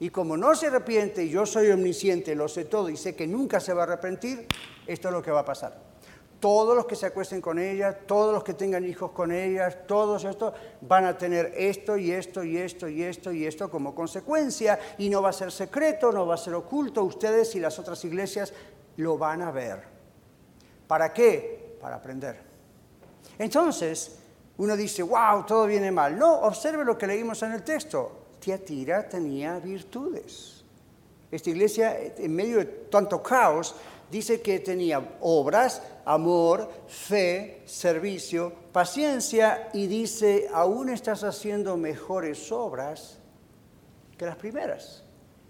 [0.00, 3.26] Y como no se arrepiente, y yo soy omnisciente, lo sé todo y sé que
[3.26, 4.46] nunca se va a arrepentir,
[4.86, 5.88] esto es lo que va a pasar.
[6.40, 10.24] Todos los que se acuesten con ella, todos los que tengan hijos con ellas, todos
[10.24, 14.78] estos van a tener esto y esto y esto y esto y esto como consecuencia
[14.98, 17.02] y no va a ser secreto, no va a ser oculto.
[17.02, 18.54] Ustedes y las otras iglesias
[18.96, 19.97] lo van a ver.
[20.88, 21.76] ¿Para qué?
[21.80, 22.36] Para aprender.
[23.38, 24.18] Entonces,
[24.56, 26.18] uno dice, wow, todo viene mal.
[26.18, 28.26] No, observe lo que leímos en el texto.
[28.40, 30.64] Tiatira tenía virtudes.
[31.30, 33.76] Esta iglesia, en medio de tanto caos,
[34.10, 43.18] dice que tenía obras, amor, fe, servicio, paciencia y dice, aún estás haciendo mejores obras
[44.16, 45.04] que las primeras.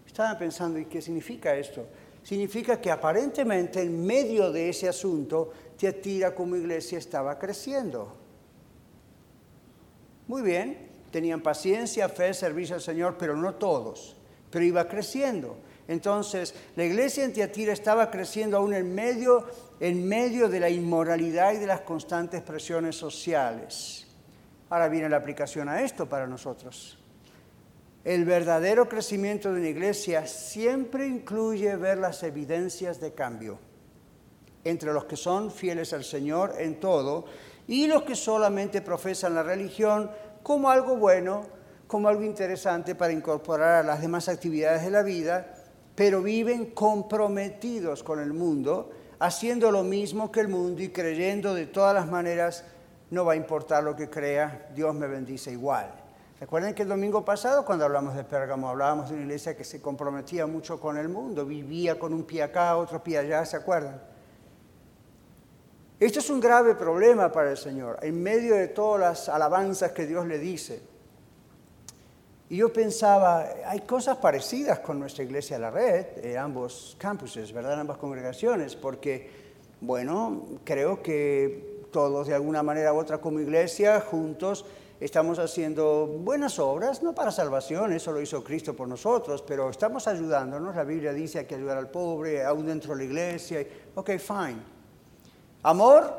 [0.06, 1.86] Estaban pensando, ¿y qué significa esto?
[2.22, 8.16] Significa que aparentemente en medio de ese asunto, Tiatira como iglesia estaba creciendo.
[10.26, 14.16] Muy bien, tenían paciencia, fe, servicio al Señor, pero no todos,
[14.50, 15.56] pero iba creciendo.
[15.86, 19.46] Entonces, la iglesia en Tiatira estaba creciendo aún en medio,
[19.80, 24.06] en medio de la inmoralidad y de las constantes presiones sociales.
[24.68, 26.97] Ahora viene la aplicación a esto para nosotros.
[28.04, 33.58] El verdadero crecimiento de una iglesia siempre incluye ver las evidencias de cambio
[34.64, 37.24] entre los que son fieles al Señor en todo
[37.66, 40.10] y los que solamente profesan la religión
[40.42, 41.46] como algo bueno,
[41.86, 45.54] como algo interesante para incorporar a las demás actividades de la vida
[45.98, 51.66] pero viven comprometidos con el mundo, haciendo lo mismo que el mundo y creyendo de
[51.66, 52.64] todas las maneras,
[53.10, 55.97] no va a importar lo que crea, Dios me bendice igual.
[56.40, 59.82] Recuerden que el domingo pasado, cuando hablamos de Pérgamo, hablábamos de una iglesia que se
[59.82, 64.00] comprometía mucho con el mundo, vivía con un pie acá, otro pie allá, ¿se acuerdan?
[65.98, 70.06] Esto es un grave problema para el Señor, en medio de todas las alabanzas que
[70.06, 70.80] Dios le dice.
[72.50, 77.80] Y yo pensaba, hay cosas parecidas con nuestra iglesia La Red, en ambos campuses, ¿verdad?
[77.80, 79.28] Ambas congregaciones, porque,
[79.80, 84.64] bueno, creo que todos de alguna manera u otra como iglesia, juntos,
[85.00, 90.06] estamos haciendo buenas obras, no para salvación, eso lo hizo Cristo por nosotros, pero estamos
[90.08, 90.74] ayudándonos.
[90.74, 93.66] La Biblia dice hay que ayudar al pobre, aún dentro de la iglesia.
[93.94, 94.58] Ok, fine.
[95.62, 96.12] Amor,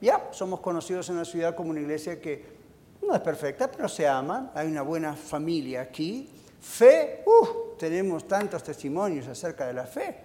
[0.00, 2.54] ya, somos conocidos en la ciudad como una iglesia que
[3.02, 6.30] no es perfecta, pero se aman, hay una buena familia aquí.
[6.60, 10.16] Fe, uh, tenemos tantos testimonios acerca de la fe.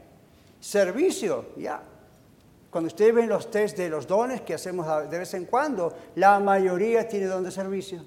[0.59, 1.81] Servicio, ya.
[2.69, 6.39] Cuando ustedes ven los test de los dones que hacemos de vez en cuando, la
[6.39, 8.03] mayoría tiene don de servicio.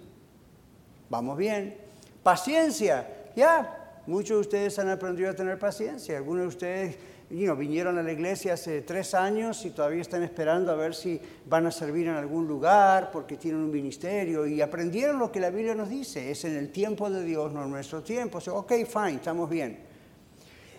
[1.11, 1.77] Vamos bien.
[2.23, 3.79] Paciencia, ya.
[4.07, 6.17] Muchos de ustedes han aprendido a tener paciencia.
[6.17, 6.97] Algunos de ustedes
[7.29, 11.67] vinieron a la iglesia hace tres años y todavía están esperando a ver si van
[11.67, 15.75] a servir en algún lugar porque tienen un ministerio y aprendieron lo que la Biblia
[15.75, 18.39] nos dice, es en el tiempo de Dios, no en nuestro tiempo.
[18.39, 19.79] ok, fine, estamos bien.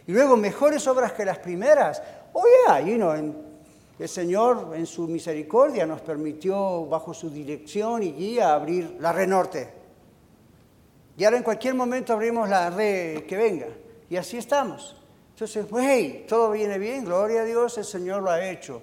[0.05, 2.01] Y luego, mejores obras que las primeras.
[2.33, 3.52] Oh, yeah, you know,
[3.99, 9.27] el Señor en su misericordia nos permitió, bajo su dirección y guía, abrir la red
[9.27, 9.69] norte.
[11.15, 13.67] Y ahora en cualquier momento abrimos la red que venga.
[14.09, 14.95] Y así estamos.
[15.29, 18.81] Entonces, hey, todo viene bien, gloria a Dios, el Señor lo ha hecho.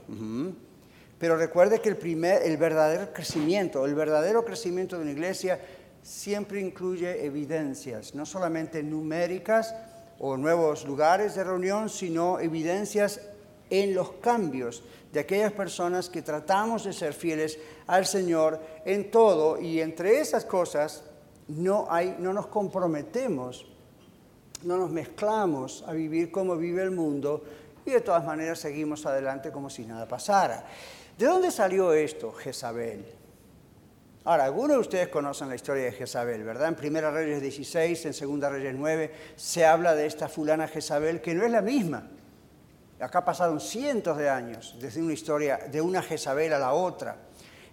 [1.19, 5.61] Pero recuerde que el, primer, el verdadero crecimiento, el verdadero crecimiento de una iglesia
[6.03, 9.75] siempre incluye evidencias, no solamente numéricas
[10.19, 13.21] o nuevos lugares de reunión, sino evidencias
[13.71, 19.61] en los cambios de aquellas personas que tratamos de ser fieles al Señor en todo
[19.61, 21.03] y entre esas cosas
[21.49, 23.67] no, hay, no nos comprometemos
[24.63, 27.43] no nos mezclamos a vivir como vive el mundo
[27.85, 30.65] y de todas maneras seguimos adelante como si nada pasara.
[31.17, 33.05] ¿De dónde salió esto, Jezabel?
[34.25, 36.69] Ahora, algunos de ustedes conocen la historia de Jezabel, ¿verdad?
[36.69, 41.35] En Primera Reyes 16, en Segunda Reyes 9, se habla de esta fulana Jezabel, que
[41.35, 42.07] no es la misma.
[43.01, 47.17] Acá pasaron cientos de años desde una historia de una Jezabel a la otra.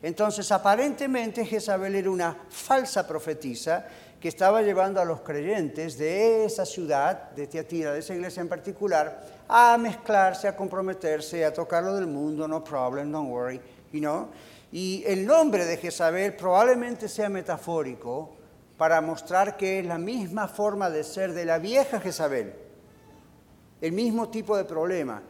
[0.01, 3.85] Entonces, aparentemente Jezabel era una falsa profetisa
[4.21, 8.47] que estaba llevando a los creyentes de esa ciudad, de Tiatira, de esa iglesia en
[8.47, 13.59] particular, a mezclarse, a comprometerse, a tocar lo del mundo, no problem, don't worry,
[13.91, 14.29] you know.
[14.71, 18.35] Y el nombre de Jezabel probablemente sea metafórico
[18.77, 22.53] para mostrar que es la misma forma de ser de la vieja Jezabel,
[23.81, 25.21] el mismo tipo de problema.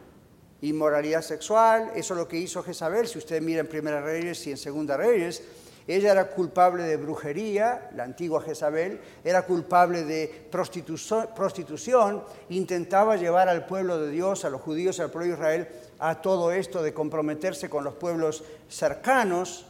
[0.60, 4.50] Inmoralidad sexual, eso es lo que hizo Jezabel, si usted mira en Primera Reyes y
[4.50, 5.42] en Segunda Reyes,
[5.88, 13.64] ella era culpable de brujería, la antigua Jezabel, era culpable de prostitución, intentaba llevar al
[13.64, 17.70] pueblo de Dios, a los judíos, al pueblo de Israel, a todo esto de comprometerse
[17.70, 19.64] con los pueblos cercanos.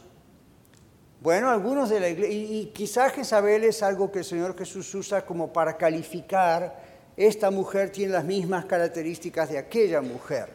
[1.21, 4.93] Bueno, algunos de la iglesia, y, y quizás Jezabel es algo que el Señor Jesús
[4.95, 6.88] usa como para calificar,
[7.19, 10.47] esta mujer tiene las mismas características de aquella mujer.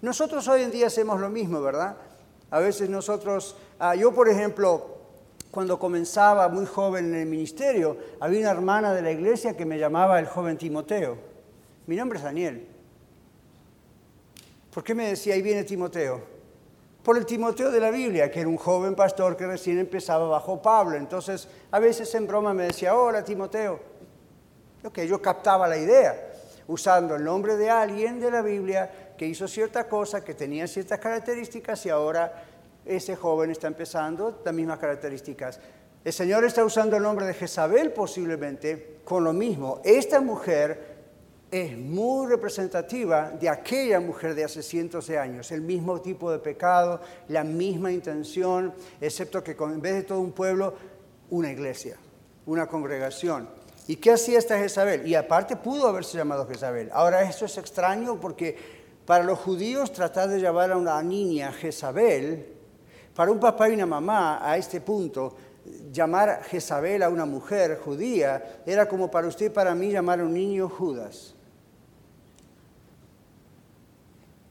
[0.00, 1.98] Nosotros hoy en día hacemos lo mismo, ¿verdad?
[2.50, 4.96] A veces nosotros, ah, yo por ejemplo,
[5.50, 9.78] cuando comenzaba muy joven en el ministerio, había una hermana de la iglesia que me
[9.78, 11.18] llamaba el joven Timoteo.
[11.86, 12.66] Mi nombre es Daniel.
[14.72, 16.22] ¿Por qué me decía ahí viene Timoteo?
[17.02, 20.62] Por el Timoteo de la Biblia, que era un joven pastor que recién empezaba bajo
[20.62, 20.96] Pablo.
[20.96, 23.87] Entonces, a veces en broma me decía, hola Timoteo.
[24.84, 26.32] Ok, yo captaba la idea,
[26.68, 31.00] usando el nombre de alguien de la Biblia que hizo cierta cosa, que tenía ciertas
[31.00, 32.44] características y ahora
[32.86, 35.58] ese joven está empezando las mismas características.
[36.04, 39.80] El Señor está usando el nombre de Jezabel posiblemente con lo mismo.
[39.84, 40.96] Esta mujer
[41.50, 46.38] es muy representativa de aquella mujer de hace cientos de años, el mismo tipo de
[46.38, 50.74] pecado, la misma intención, excepto que en vez de todo un pueblo,
[51.30, 51.96] una iglesia,
[52.46, 53.57] una congregación.
[53.88, 55.06] ¿Y qué hacía esta Jezabel?
[55.08, 56.90] Y aparte pudo haberse llamado Jezabel.
[56.92, 58.54] Ahora eso es extraño porque
[59.06, 62.52] para los judíos tratar de llamar a una niña Jezabel
[63.16, 65.34] para un papá y una mamá a este punto,
[65.90, 70.24] llamar Jezabel a una mujer judía era como para usted y para mí llamar a
[70.24, 71.34] un niño Judas.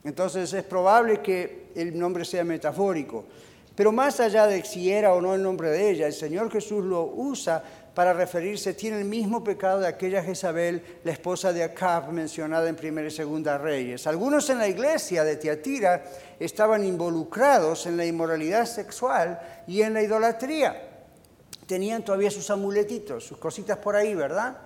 [0.04, 3.26] Entonces es probable que el nombre sea metafórico.
[3.76, 6.84] Pero más allá de si era o no el nombre de ella, el Señor Jesús
[6.84, 7.64] lo usa
[7.98, 12.76] para referirse, tiene el mismo pecado de aquella Jezabel, la esposa de Acab, mencionada en
[12.76, 14.06] Primera y Segunda Reyes.
[14.06, 16.04] Algunos en la iglesia de Tiatira
[16.40, 20.80] estaban involucrados en la inmoralidad sexual y en la idolatría.
[21.66, 24.58] Tenían todavía sus amuletitos, sus cositas por ahí, ¿verdad?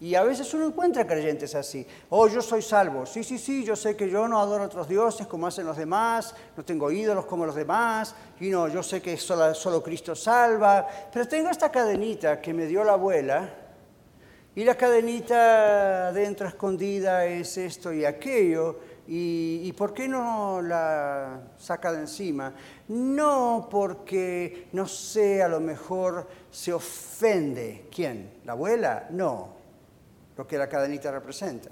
[0.00, 1.86] Y a veces uno encuentra creyentes así.
[2.10, 3.06] Oh, yo soy salvo.
[3.06, 5.76] Sí, sí, sí, yo sé que yo no adoro a otros dioses como hacen los
[5.76, 10.14] demás, no tengo ídolos como los demás, y no, yo sé que solo, solo Cristo
[10.14, 13.48] salva, pero tengo esta cadenita que me dio la abuela,
[14.54, 21.40] y la cadenita dentro escondida es esto y aquello, y, y, ¿por qué no la
[21.56, 22.52] saca de encima?
[22.88, 27.86] No porque, no sé, a lo mejor se ofende.
[27.94, 28.40] ¿Quién?
[28.44, 29.06] ¿La abuela?
[29.10, 29.55] No
[30.36, 31.70] lo que la cadenita representa.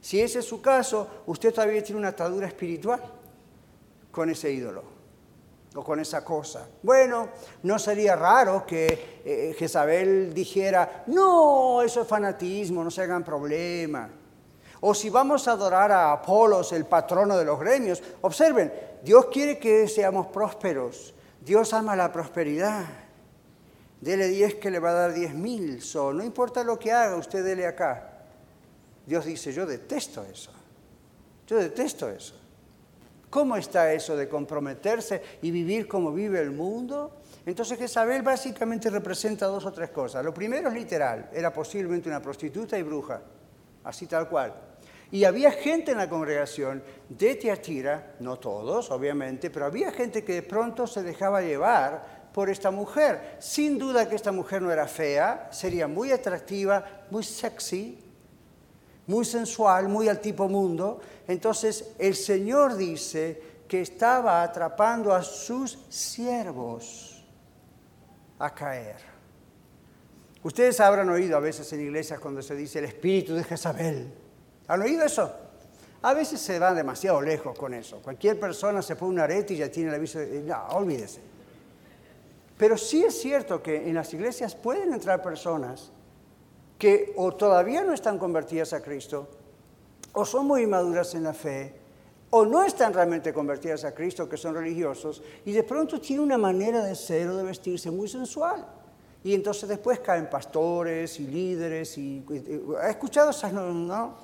[0.00, 3.00] Si ese es su caso, usted todavía tiene una atadura espiritual
[4.10, 4.82] con ese ídolo
[5.74, 6.66] o con esa cosa.
[6.82, 7.28] Bueno,
[7.62, 14.08] no sería raro que eh, Jezabel dijera, no, eso es fanatismo, no se hagan problema.
[14.80, 18.72] O si vamos a adorar a Apolos, el patrono de los gremios, observen,
[19.02, 22.84] Dios quiere que seamos prósperos, Dios ama la prosperidad.
[24.00, 25.82] Dele 10 que le va a dar 10 mil.
[25.82, 28.10] So, no importa lo que haga, usted dele acá.
[29.04, 30.52] Dios dice, yo detesto eso.
[31.46, 32.34] Yo detesto eso.
[33.28, 37.20] ¿Cómo está eso de comprometerse y vivir como vive el mundo?
[37.46, 40.24] Entonces Jezabel básicamente representa dos o tres cosas.
[40.24, 43.20] Lo primero es literal, era posiblemente una prostituta y bruja,
[43.84, 44.52] así tal cual.
[45.12, 50.34] Y había gente en la congregación de Teatira, no todos obviamente, pero había gente que
[50.34, 53.36] de pronto se dejaba llevar por esta mujer.
[53.38, 57.98] Sin duda que esta mujer no era fea, sería muy atractiva, muy sexy,
[59.06, 61.00] muy sensual, muy al tipo mundo.
[61.26, 67.24] Entonces el Señor dice que estaba atrapando a sus siervos
[68.38, 68.96] a caer.
[70.42, 74.12] Ustedes habrán oído a veces en iglesias cuando se dice el espíritu de Jezabel.
[74.68, 75.30] ¿Han oído eso?
[76.02, 78.00] A veces se van demasiado lejos con eso.
[78.00, 80.40] Cualquier persona se pone un arete y ya tiene el aviso de...
[80.40, 81.29] No, olvídese.
[82.60, 85.90] Pero sí es cierto que en las iglesias pueden entrar personas
[86.76, 89.28] que o todavía no están convertidas a Cristo,
[90.12, 91.74] o son muy maduras en la fe,
[92.28, 96.36] o no están realmente convertidas a Cristo, que son religiosos, y de pronto tienen una
[96.36, 98.66] manera de ser o de vestirse muy sensual.
[99.24, 102.22] Y entonces después caen pastores y líderes y...
[102.78, 104.16] ¿Ha escuchado esas no?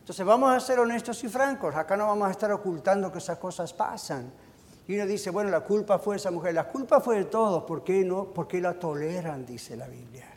[0.00, 3.36] Entonces vamos a ser honestos y francos, acá no vamos a estar ocultando que esas
[3.36, 4.32] cosas pasan.
[4.86, 7.64] Y uno dice, bueno, la culpa fue de esa mujer, la culpa fue de todos,
[7.64, 8.32] ¿por qué no?
[8.34, 10.30] Porque la toleran, dice la Biblia.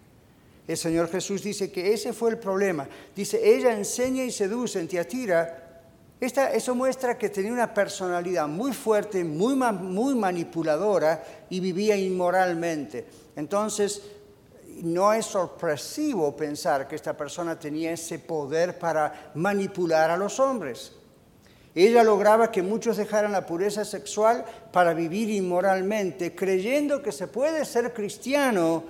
[0.67, 2.87] El Señor Jesús dice que ese fue el problema.
[3.15, 5.67] Dice, ella enseña y seduce en Tiatira
[6.19, 13.05] eso muestra que tenía una personalidad muy fuerte, muy, muy manipuladora y vivía inmoralmente.
[13.35, 14.01] Entonces,
[14.81, 20.93] no es sorpresivo pensar que esta persona tenía ese poder para manipular a los hombres.
[21.78, 27.65] Ella lograba que muchos dejaran la pureza sexual para vivir inmoralmente, creyendo que se puede
[27.65, 28.84] ser cristiano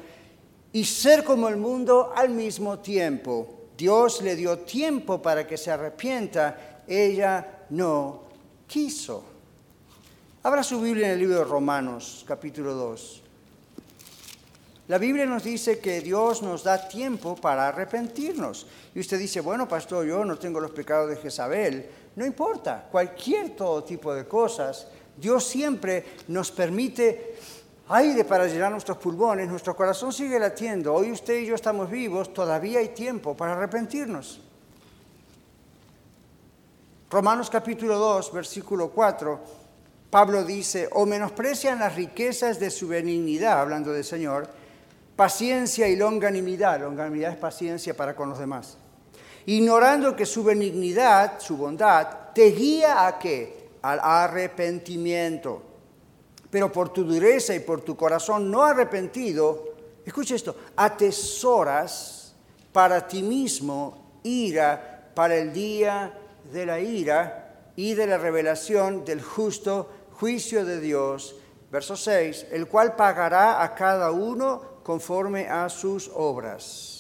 [0.71, 3.71] y ser como el mundo al mismo tiempo.
[3.77, 8.21] Dios le dio tiempo para que se arrepienta ella no
[8.65, 9.21] quiso.
[10.43, 13.23] Abra su Biblia en el libro de Romanos, capítulo 2.
[14.87, 18.65] La Biblia nos dice que Dios nos da tiempo para arrepentirnos.
[18.95, 21.85] Y usted dice, bueno, pastor, yo no tengo los pecados de Jezabel.
[22.17, 27.35] No importa, cualquier todo tipo de cosas, Dios siempre nos permite
[27.89, 30.95] aire para llenar nuestros pulmones, nuestro corazón sigue latiendo.
[30.95, 34.41] Hoy usted y yo estamos vivos, todavía hay tiempo para arrepentirnos.
[37.11, 39.39] Romanos capítulo 2, versículo 4,
[40.09, 44.49] Pablo dice, o menosprecian las riquezas de su benignidad, hablando del Señor,
[45.15, 48.79] paciencia y longanimidad, longanimidad es paciencia para con los demás,
[49.47, 53.69] ignorando que su benignidad, su bondad, te guía a qué?
[53.81, 55.61] Al arrepentimiento.
[56.49, 59.73] Pero por tu dureza y por tu corazón no arrepentido,
[60.05, 62.35] escucha esto, atesoras
[62.73, 66.13] para ti mismo ira para el día
[66.51, 69.89] de la ira y de la revelación del justo
[70.19, 71.35] juicio de Dios.
[71.71, 76.96] Verso 6, el cual pagará a cada uno conforme a sus obras.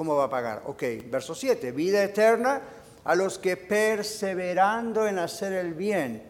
[0.00, 0.62] ¿Cómo va a pagar?
[0.64, 2.62] Ok, verso 7, vida eterna
[3.04, 6.22] a los que perseverando en hacer el bien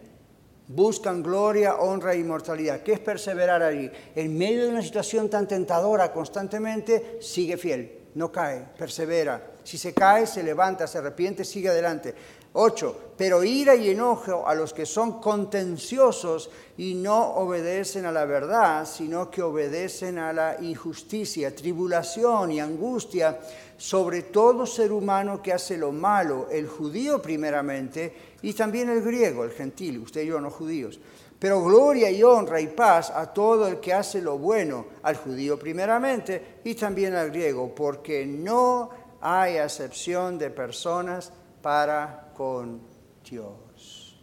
[0.66, 2.80] buscan gloria, honra e inmortalidad.
[2.80, 3.88] ¿Qué es perseverar allí?
[4.16, 9.52] En medio de una situación tan tentadora constantemente, sigue fiel, no cae, persevera.
[9.62, 12.12] Si se cae, se levanta, se arrepiente, sigue adelante.
[12.52, 12.96] 8.
[13.16, 18.86] Pero ira y enojo a los que son contenciosos y no obedecen a la verdad,
[18.86, 23.38] sino que obedecen a la injusticia, tribulación y angustia
[23.76, 29.44] sobre todo ser humano que hace lo malo, el judío primeramente y también el griego,
[29.44, 30.98] el gentil, usted y yo no judíos.
[31.38, 35.58] Pero gloria y honra y paz a todo el que hace lo bueno, al judío
[35.58, 38.90] primeramente y también al griego, porque no
[39.22, 41.32] hay acepción de personas
[41.62, 42.80] para con
[43.28, 44.20] Dios.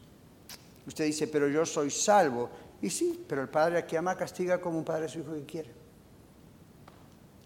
[0.85, 2.49] Usted dice, pero yo soy salvo.
[2.81, 5.45] Y sí, pero el Padre que ama castiga como un padre a su hijo que
[5.45, 5.71] quiere.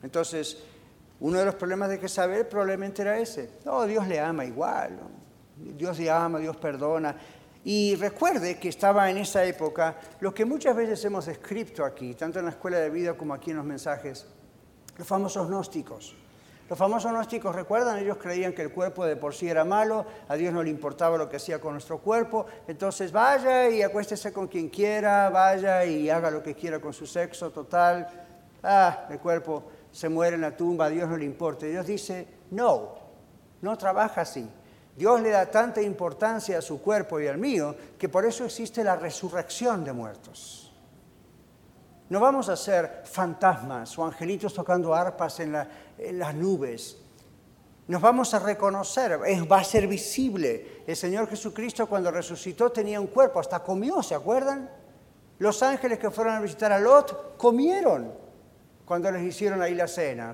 [0.04, 0.58] Entonces,
[1.20, 3.60] uno de los problemas de que saber probablemente era ese.
[3.66, 5.00] No, Dios le ama igual.
[5.56, 7.16] Dios le ama, Dios perdona.
[7.64, 12.40] Y recuerde que estaba en esa época lo que muchas veces hemos escrito aquí, tanto
[12.40, 14.26] en la escuela de vida como aquí en los mensajes,
[14.98, 16.16] los famosos gnósticos.
[16.72, 17.98] Los famosos gnósticos, ¿recuerdan?
[17.98, 21.18] Ellos creían que el cuerpo de por sí era malo, a Dios no le importaba
[21.18, 26.10] lo que hacía con nuestro cuerpo, entonces vaya y acuéstese con quien quiera, vaya y
[26.10, 28.08] haga lo que quiera con su sexo total.
[28.64, 31.66] Ah, el cuerpo se muere en la tumba, a Dios no le importa.
[31.66, 32.96] Dios dice, no,
[33.62, 34.50] no trabaja así.
[34.96, 38.82] Dios le da tanta importancia a su cuerpo y al mío que por eso existe
[38.82, 40.71] la resurrección de muertos.
[42.12, 46.98] No vamos a ser fantasmas o angelitos tocando arpas en, las nubes.
[47.88, 49.18] Nos vamos a reconocer,
[49.50, 50.84] va a ser visible.
[50.86, 54.70] El Señor Jesucristo cuando resucitó tenía un cuerpo, hasta comió, ¿se acuerdan?
[55.40, 58.12] Los ángeles que fueron a visitar a Lot comieron
[58.84, 60.34] cuando les hicieron ahí la cena.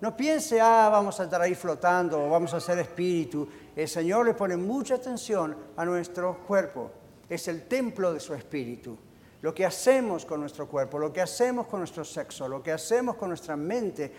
[0.00, 3.46] no piense, ah, vamos a estar ahí flotando, vamos a ser espíritu.
[3.76, 6.90] El Señor le pone mucha atención a nuestro cuerpo.
[7.28, 8.96] Es el templo de su espíritu
[9.42, 13.16] lo que hacemos con nuestro cuerpo, lo que hacemos con nuestro sexo, lo que hacemos
[13.16, 14.12] con nuestra mente.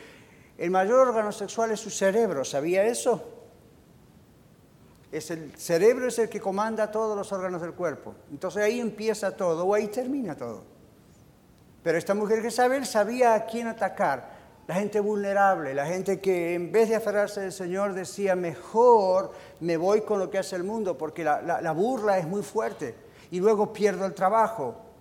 [0.58, 3.24] El mayor órgano sexual es su cerebro, ¿sabía eso?
[5.12, 8.14] Es el cerebro es el que comanda todos los órganos del cuerpo.
[8.32, 10.64] Entonces ahí empieza todo o ahí termina todo.
[11.84, 14.44] Pero esta mujer Jezabel sabía a quién atacar.
[14.68, 19.78] La gente vulnerable, la gente que en vez de aferrarse del Señor decía, mejor me
[19.78, 22.96] voy con lo que hace el mundo porque la, la burla es muy fuerte
[23.30, 24.93] y luego pierdo el trabajo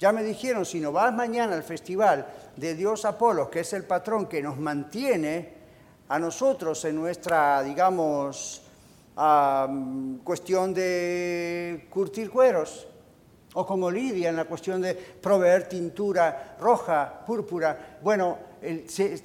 [0.00, 2.26] ya me dijeron, si no vas mañana al festival
[2.56, 5.52] de Dios Apolo, que es el patrón que nos mantiene
[6.08, 8.62] a nosotros en nuestra, digamos,
[10.24, 12.88] cuestión de curtir cueros,
[13.52, 17.98] o como Lidia en la cuestión de proveer tintura roja, púrpura.
[18.00, 18.38] Bueno,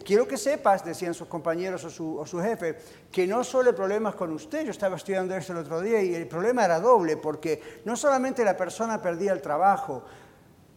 [0.03, 2.77] quiero que sepas, decían sus compañeros o su, o su, jefe,
[3.11, 6.15] que no solo hay problemas con usted, yo estaba estudiando esto el otro día y
[6.15, 10.03] el problema era doble, porque no solamente la persona perdía el trabajo,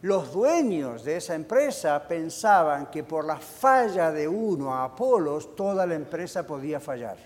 [0.01, 5.85] los dueños de esa empresa pensaban que por la falla de uno a Apolos, toda
[5.85, 7.17] la empresa podía fallar.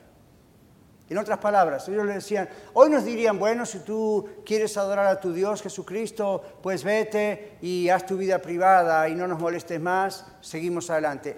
[1.10, 5.20] En otras palabras, ellos le decían, hoy nos dirían, bueno, si tú quieres adorar a
[5.20, 10.26] tu Dios Jesucristo, pues vete y haz tu vida privada y no nos molestes más,
[10.42, 11.38] seguimos adelante.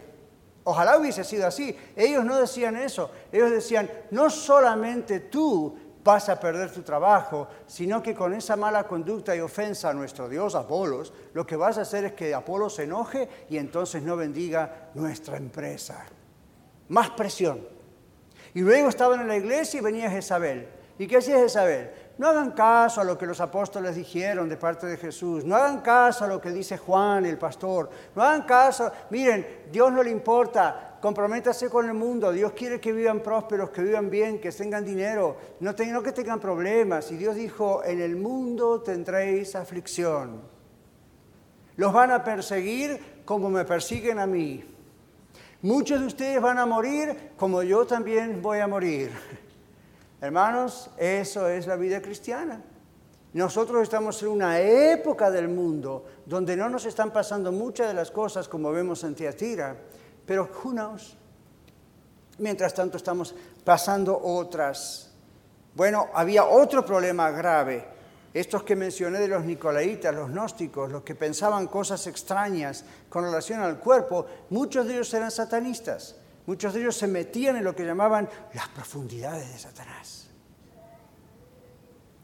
[0.63, 1.75] Ojalá hubiese sido así.
[1.95, 3.11] Ellos no decían eso.
[3.31, 8.83] Ellos decían, no solamente tú vas a perder tu trabajo, sino que con esa mala
[8.83, 12.69] conducta y ofensa a nuestro Dios Apolos, lo que vas a hacer es que Apolo
[12.69, 16.05] se enoje y entonces no bendiga nuestra empresa.
[16.89, 17.59] Más presión.
[18.53, 20.69] Y luego estaban en la iglesia y venía Jezabel.
[20.99, 21.89] ¿Y qué hacía Jezabel?
[22.19, 25.43] No hagan caso a lo que los apóstoles dijeron de parte de Jesús.
[25.43, 27.89] No hagan caso a lo que dice Juan, el pastor.
[28.13, 28.91] No hagan caso.
[29.09, 30.94] Miren, Dios no le importa.
[31.05, 32.31] Comprométase con el mundo.
[32.31, 36.39] Dios quiere que vivan prósperos, que vivan bien, que tengan dinero, no, no que tengan
[36.39, 37.11] problemas.
[37.11, 40.41] Y Dios dijo, en el mundo tendréis aflicción.
[41.75, 44.65] Los van a perseguir como me persiguen a mí.
[45.61, 49.11] Muchos de ustedes van a morir como yo también voy a morir.
[50.21, 52.63] Hermanos, eso es la vida cristiana.
[53.33, 58.09] Nosotros estamos en una época del mundo donde no nos están pasando muchas de las
[58.09, 59.75] cosas como vemos en Teatira,
[60.25, 60.75] pero who?
[62.37, 65.11] Mientras tanto estamos pasando otras.
[65.73, 67.95] Bueno, había otro problema grave
[68.35, 73.61] estos que mencioné de los nicolaitas, los gnósticos, los que pensaban cosas extrañas con relación
[73.61, 76.17] al cuerpo, muchos de ellos eran satanistas.
[76.45, 80.24] Muchos de ellos se metían en lo que llamaban las profundidades de Satanás.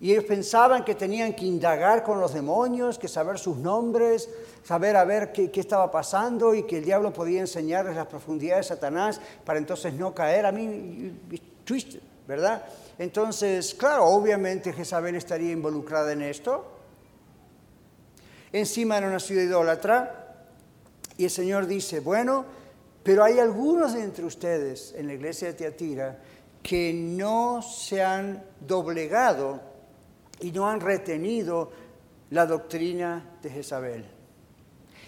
[0.01, 4.27] Y ellos pensaban que tenían que indagar con los demonios, que saber sus nombres,
[4.63, 8.67] saber a ver qué, qué, estaba pasando y que el diablo podía enseñarles las profundidades
[8.67, 10.47] de Satanás para entonces no caer.
[10.47, 11.13] A mí,
[11.63, 11.97] twist,
[12.27, 12.65] ¿verdad?
[12.97, 16.65] Entonces, claro, obviamente Jezabel estaría involucrada en esto.
[18.51, 20.17] Encima era una ciudad idólatra.
[21.15, 22.43] Y el Señor dice, bueno,
[23.03, 26.17] pero hay algunos de entre ustedes en la iglesia de Teatira
[26.63, 29.70] que no se han doblegado
[30.41, 31.71] y no han retenido
[32.31, 34.05] la doctrina de Jezabel.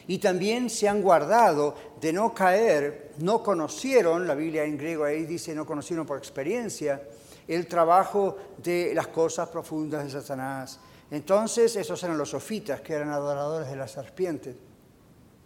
[0.07, 5.25] Y también se han guardado de no caer, no conocieron, la Biblia en griego ahí
[5.25, 7.01] dice no conocieron por experiencia,
[7.47, 10.79] el trabajo de las cosas profundas de Satanás.
[11.11, 14.55] Entonces, esos eran los sofitas, que eran adoradores de la serpiente.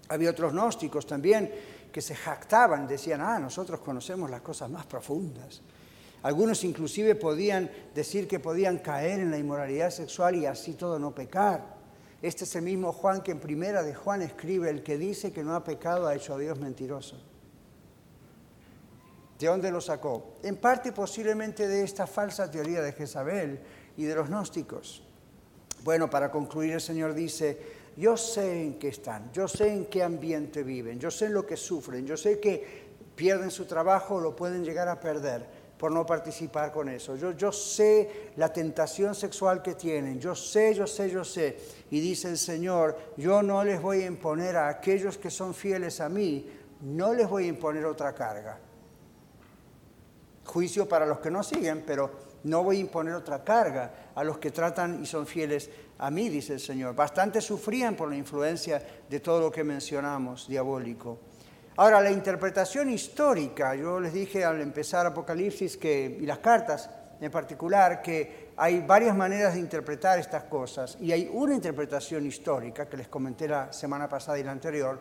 [0.09, 1.51] Había otros gnósticos también
[1.91, 5.61] que se jactaban, decían, ah, nosotros conocemos las cosas más profundas.
[6.27, 11.15] Algunos inclusive podían decir que podían caer en la inmoralidad sexual y así todo no
[11.15, 11.77] pecar.
[12.21, 15.41] Este es el mismo Juan que en primera de Juan escribe, el que dice que
[15.41, 17.15] no ha pecado ha hecho a Dios mentiroso.
[19.39, 20.33] ¿De dónde lo sacó?
[20.43, 23.61] En parte posiblemente de esta falsa teoría de Jezabel
[23.95, 25.03] y de los gnósticos.
[25.85, 27.57] Bueno, para concluir el Señor dice,
[27.95, 31.55] yo sé en qué están, yo sé en qué ambiente viven, yo sé lo que
[31.55, 36.05] sufren, yo sé que pierden su trabajo o lo pueden llegar a perder por no
[36.05, 37.15] participar con eso.
[37.15, 41.57] Yo, yo sé la tentación sexual que tienen, yo sé, yo sé, yo sé.
[41.91, 46.01] Y dice el Señor, yo no les voy a imponer a aquellos que son fieles
[46.01, 46.49] a mí,
[46.81, 48.59] no les voy a imponer otra carga
[50.47, 52.09] juicio para los que no siguen, pero
[52.43, 55.69] no voy a imponer otra carga a los que tratan y son fieles
[55.99, 56.95] a mí, dice el Señor.
[56.95, 61.19] Bastante sufrían por la influencia de todo lo que mencionamos, diabólico.
[61.79, 66.89] Ahora, la interpretación histórica, yo les dije al empezar Apocalipsis que, y las cartas
[67.21, 72.89] en particular, que hay varias maneras de interpretar estas cosas y hay una interpretación histórica
[72.89, 74.99] que les comenté la semana pasada y la anterior,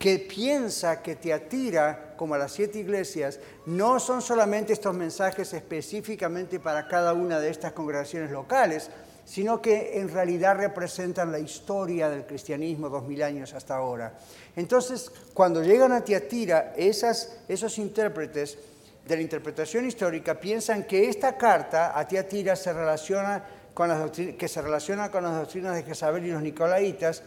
[0.00, 5.52] que piensa que te atira, como a las siete iglesias, no son solamente estos mensajes
[5.54, 8.90] específicamente para cada una de estas congregaciones locales,
[9.24, 14.18] sino que en realidad representan la historia del cristianismo dos mil años hasta ahora.
[14.56, 18.58] Entonces, cuando llegan a Tiatira, esas, esos intérpretes
[19.06, 23.44] de la interpretación histórica piensan que esta carta a Tiatira se relaciona
[23.74, 27.22] con las que se relaciona con las doctrinas de Jezabel y los Nicolaitas,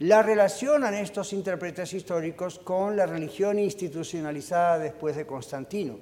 [0.00, 5.98] la relacionan estos intérpretes históricos con la religión institucionalizada después de Constantino,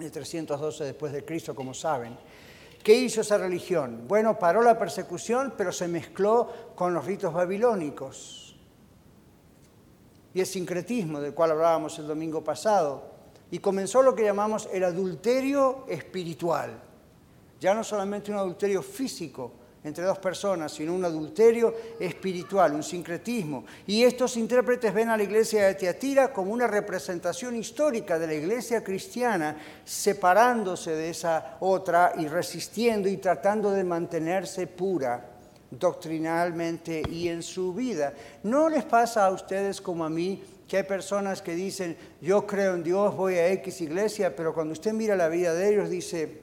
[0.00, 2.16] el 312 después de Cristo, como saben.
[2.84, 4.04] ¿Qué hizo esa religión?
[4.06, 8.44] Bueno, paró la persecución, pero se mezcló con los ritos babilónicos
[10.34, 13.14] y el sincretismo del cual hablábamos el domingo pasado,
[13.50, 16.78] y comenzó lo que llamamos el adulterio espiritual.
[17.60, 19.52] Ya no solamente un adulterio físico
[19.84, 23.66] entre dos personas, sino un adulterio espiritual, un sincretismo.
[23.86, 28.34] Y estos intérpretes ven a la iglesia de Tiatira como una representación histórica de la
[28.34, 35.32] iglesia cristiana, separándose de esa otra y resistiendo y tratando de mantenerse pura
[35.70, 38.14] doctrinalmente y en su vida.
[38.42, 42.74] ¿No les pasa a ustedes como a mí que hay personas que dicen, yo creo
[42.74, 46.42] en Dios, voy a X iglesia, pero cuando usted mira la vida de ellos dice,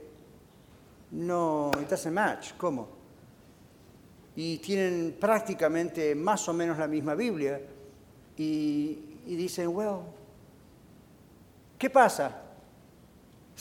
[1.10, 3.01] no, it doesn't match, ¿cómo?
[4.36, 7.62] Y tienen prácticamente más o menos la misma Biblia
[8.38, 10.00] y, dicen, well,
[11.78, 12.42] ¿qué pasa?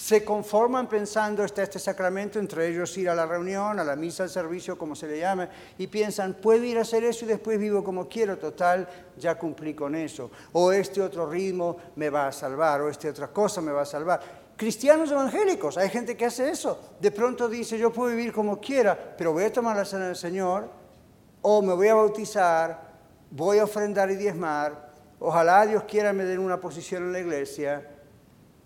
[0.00, 4.22] se conforman pensando está este sacramento, entre ellos ir a la reunión, a la misa,
[4.22, 7.58] al servicio, como se le llame, y piensan, puedo ir a hacer eso y después
[7.58, 10.30] vivo como quiero, total, ya cumplí con eso.
[10.52, 13.86] O este otro ritmo me va a salvar, o esta otra cosa me va a
[13.86, 14.39] salvar.
[14.60, 16.78] Cristianos evangélicos, hay gente que hace eso.
[17.00, 20.16] De pronto dice, yo puedo vivir como quiera, pero voy a tomar la cena del
[20.16, 20.68] Señor,
[21.40, 22.90] o me voy a bautizar,
[23.30, 27.86] voy a ofrendar y diezmar, ojalá Dios quiera me den una posición en la iglesia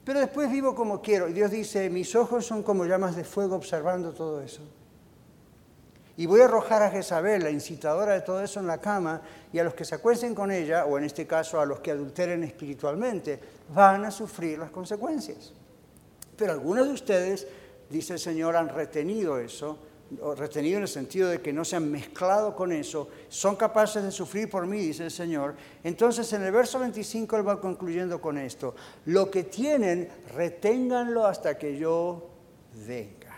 [0.05, 1.28] pero después vivo como quiero.
[1.28, 4.61] Y Dios dice, mis ojos son como llamas de fuego observando todo eso.
[6.16, 9.22] Y voy a arrojar a Jezabel, la incitadora de todo eso, en la cama,
[9.53, 11.90] y a los que se acuesten con ella, o en este caso a los que
[11.90, 13.40] adulteren espiritualmente,
[13.70, 15.55] van a sufrir las consecuencias.
[16.37, 17.47] Pero algunos de ustedes,
[17.91, 19.78] dice el Señor, han retenido eso
[20.37, 24.11] retenido en el sentido de que no se han mezclado con eso, son capaces de
[24.11, 25.55] sufrir por mí, dice el Señor.
[25.82, 28.74] Entonces en el verso 25 él va concluyendo con esto,
[29.07, 32.30] lo que tienen, reténganlo hasta que yo
[32.87, 33.35] venga.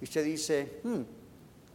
[0.00, 1.00] Y usted dice, hmm,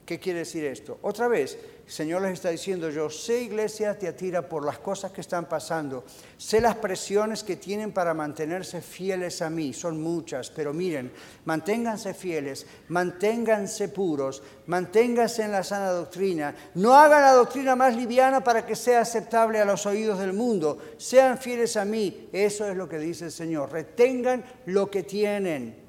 [0.05, 0.99] ¿qué quiere decir esto?
[1.01, 5.11] Otra vez, el Señor les está diciendo, yo sé iglesia te atira por las cosas
[5.11, 6.03] que están pasando,
[6.37, 11.11] sé las presiones que tienen para mantenerse fieles a mí, son muchas, pero miren,
[11.45, 18.43] manténganse fieles, manténganse puros, manténganse en la sana doctrina, no hagan la doctrina más liviana
[18.43, 22.75] para que sea aceptable a los oídos del mundo, sean fieles a mí, eso es
[22.75, 25.84] lo que dice el Señor, retengan lo que tienen.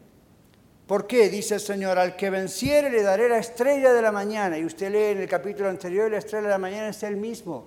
[0.86, 1.28] ¿Por qué?
[1.28, 4.56] Dice el Señor, al que venciere le daré la estrella de la mañana.
[4.56, 7.66] Y usted lee en el capítulo anterior, la estrella de la mañana es el mismo.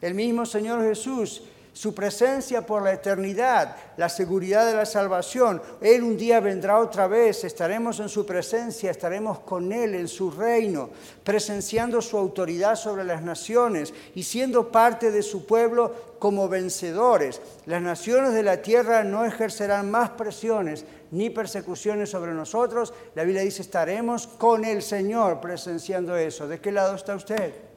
[0.00, 1.42] El mismo Señor Jesús
[1.72, 5.62] su presencia por la eternidad, la seguridad de la salvación.
[5.80, 10.30] Él un día vendrá otra vez, estaremos en su presencia, estaremos con Él en su
[10.30, 10.90] reino,
[11.24, 17.40] presenciando su autoridad sobre las naciones y siendo parte de su pueblo como vencedores.
[17.66, 22.92] Las naciones de la tierra no ejercerán más presiones ni persecuciones sobre nosotros.
[23.14, 26.46] La Biblia dice, estaremos con el Señor presenciando eso.
[26.46, 27.69] ¿De qué lado está usted?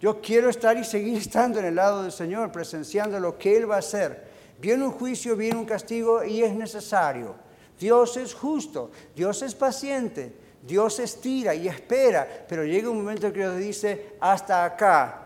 [0.00, 3.68] Yo quiero estar y seguir estando en el lado del Señor, presenciando lo que Él
[3.68, 4.28] va a hacer.
[4.60, 7.34] Viene un juicio, viene un castigo y es necesario.
[7.78, 10.32] Dios es justo, Dios es paciente,
[10.62, 15.24] Dios estira y espera, pero llega un momento que Dios dice, hasta acá.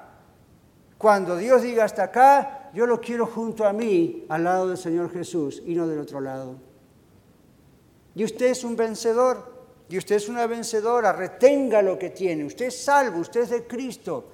[0.96, 5.10] Cuando Dios diga hasta acá, yo lo quiero junto a mí, al lado del Señor
[5.12, 6.56] Jesús y no del otro lado.
[8.14, 9.52] Y usted es un vencedor,
[9.88, 13.66] y usted es una vencedora, retenga lo que tiene, usted es salvo, usted es de
[13.66, 14.31] Cristo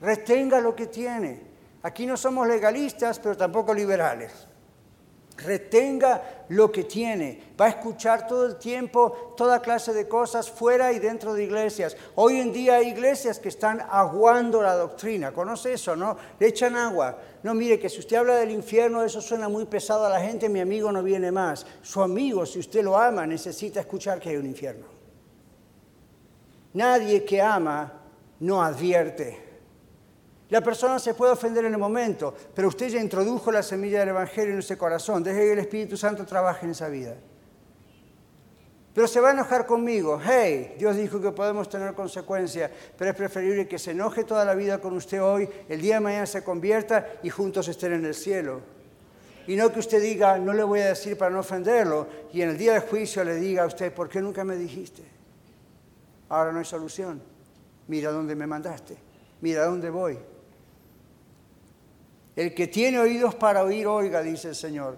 [0.00, 1.48] retenga lo que tiene.
[1.82, 4.48] Aquí no somos legalistas, pero tampoco liberales.
[5.38, 7.54] Retenga lo que tiene.
[7.58, 11.96] Va a escuchar todo el tiempo toda clase de cosas fuera y dentro de iglesias.
[12.16, 15.32] Hoy en día hay iglesias que están aguando la doctrina.
[15.32, 16.16] ¿Conoce eso, no?
[16.40, 17.16] Le echan agua.
[17.44, 20.48] No, mire, que si usted habla del infierno, eso suena muy pesado a la gente,
[20.48, 21.64] mi amigo no viene más.
[21.82, 24.86] Su amigo, si usted lo ama, necesita escuchar que hay un infierno.
[26.72, 27.92] Nadie que ama
[28.40, 29.47] no advierte.
[30.50, 34.10] La persona se puede ofender en el momento, pero usted ya introdujo la semilla del
[34.10, 35.22] Evangelio en ese corazón.
[35.22, 37.16] Deje que el Espíritu Santo trabaje en esa vida.
[38.94, 40.18] Pero se va a enojar conmigo.
[40.20, 44.54] Hey, Dios dijo que podemos tener consecuencias, pero es preferible que se enoje toda la
[44.54, 48.14] vida con usted hoy, el día de mañana se convierta y juntos estén en el
[48.14, 48.62] cielo.
[49.46, 52.48] Y no que usted diga, no le voy a decir para no ofenderlo, y en
[52.48, 55.02] el día de juicio le diga a usted, ¿por qué nunca me dijiste?
[56.30, 57.22] Ahora no hay solución.
[57.86, 58.96] Mira dónde me mandaste.
[59.40, 60.18] Mira dónde voy.
[62.38, 64.96] El que tiene oídos para oír, oiga, dice el Señor.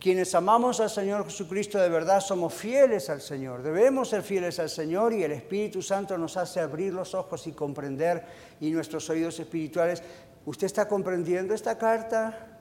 [0.00, 3.62] Quienes amamos al Señor Jesucristo de verdad somos fieles al Señor.
[3.62, 7.52] Debemos ser fieles al Señor y el Espíritu Santo nos hace abrir los ojos y
[7.52, 8.24] comprender
[8.62, 10.02] y nuestros oídos espirituales.
[10.46, 12.58] ¿Usted está comprendiendo esta carta?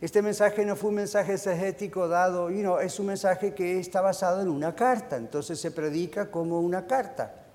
[0.00, 4.00] Este mensaje no fue un mensaje exegético dado, y no, es un mensaje que está
[4.00, 7.49] basado en una carta, entonces se predica como una carta.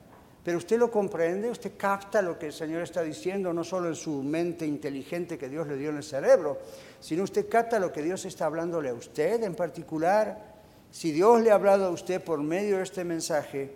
[0.46, 3.96] Pero usted lo comprende, usted capta lo que el Señor está diciendo, no solo en
[3.96, 6.60] su mente inteligente que Dios le dio en el cerebro,
[7.00, 10.54] sino usted capta lo que Dios está hablándole a usted en particular.
[10.92, 13.72] Si Dios le ha hablado a usted por medio de este mensaje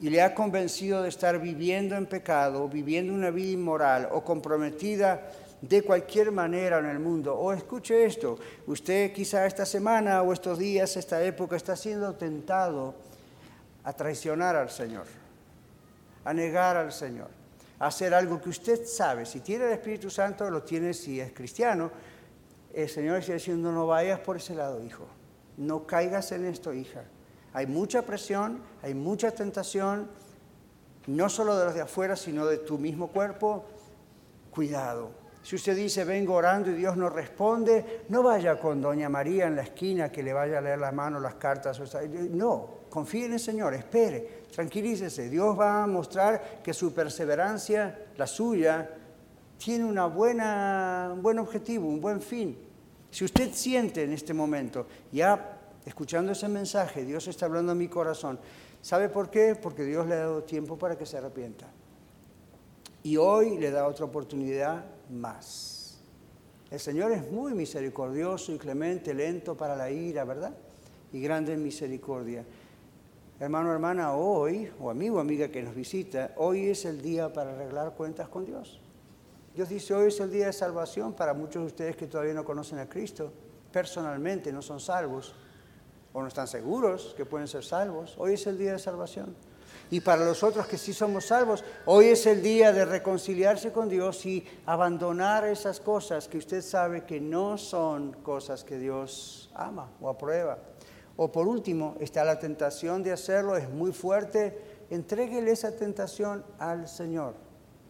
[0.00, 5.32] y le ha convencido de estar viviendo en pecado, viviendo una vida inmoral o comprometida
[5.60, 8.38] de cualquier manera en el mundo, o escuche esto,
[8.68, 12.94] usted quizá esta semana o estos días, esta época, está siendo tentado
[13.82, 15.17] a traicionar al Señor,
[16.24, 17.28] a negar al Señor,
[17.78, 21.32] a hacer algo que usted sabe, si tiene el Espíritu Santo, lo tiene si es
[21.32, 21.90] cristiano,
[22.72, 25.06] el Señor está diciendo, no vayas por ese lado, hijo,
[25.56, 27.04] no caigas en esto, hija.
[27.52, 30.08] Hay mucha presión, hay mucha tentación,
[31.06, 33.64] no solo de los de afuera, sino de tu mismo cuerpo.
[34.50, 35.10] Cuidado.
[35.42, 39.56] Si usted dice, vengo orando y Dios no responde, no vaya con Doña María en
[39.56, 41.80] la esquina que le vaya a leer las manos, las cartas.
[42.30, 45.28] No, confíe en el Señor, espere, tranquilícese.
[45.28, 48.90] Dios va a mostrar que su perseverancia, la suya,
[49.58, 52.56] tiene una buena, un buen objetivo, un buen fin.
[53.10, 57.88] Si usted siente en este momento, ya escuchando ese mensaje, Dios está hablando a mi
[57.88, 58.38] corazón,
[58.82, 59.56] ¿sabe por qué?
[59.56, 61.66] Porque Dios le ha dado tiempo para que se arrepienta.
[63.02, 65.98] Y hoy le da otra oportunidad más.
[66.70, 70.52] El Señor es muy misericordioso y clemente, lento para la ira, ¿verdad?
[71.12, 72.44] Y grande en misericordia.
[73.40, 77.94] Hermano, hermana, hoy, o amigo, amiga que nos visita, hoy es el día para arreglar
[77.94, 78.80] cuentas con Dios.
[79.54, 82.44] Dios dice, hoy es el día de salvación para muchos de ustedes que todavía no
[82.44, 83.32] conocen a Cristo,
[83.70, 85.36] personalmente no son salvos
[86.12, 88.16] o no están seguros que pueden ser salvos.
[88.18, 89.36] Hoy es el día de salvación.
[89.88, 93.88] Y para los otros que sí somos salvos, hoy es el día de reconciliarse con
[93.88, 99.92] Dios y abandonar esas cosas que usted sabe que no son cosas que Dios ama
[100.00, 100.58] o aprueba.
[101.20, 104.86] O por último, está la tentación de hacerlo, es muy fuerte.
[104.88, 107.34] Entréguele esa tentación al Señor.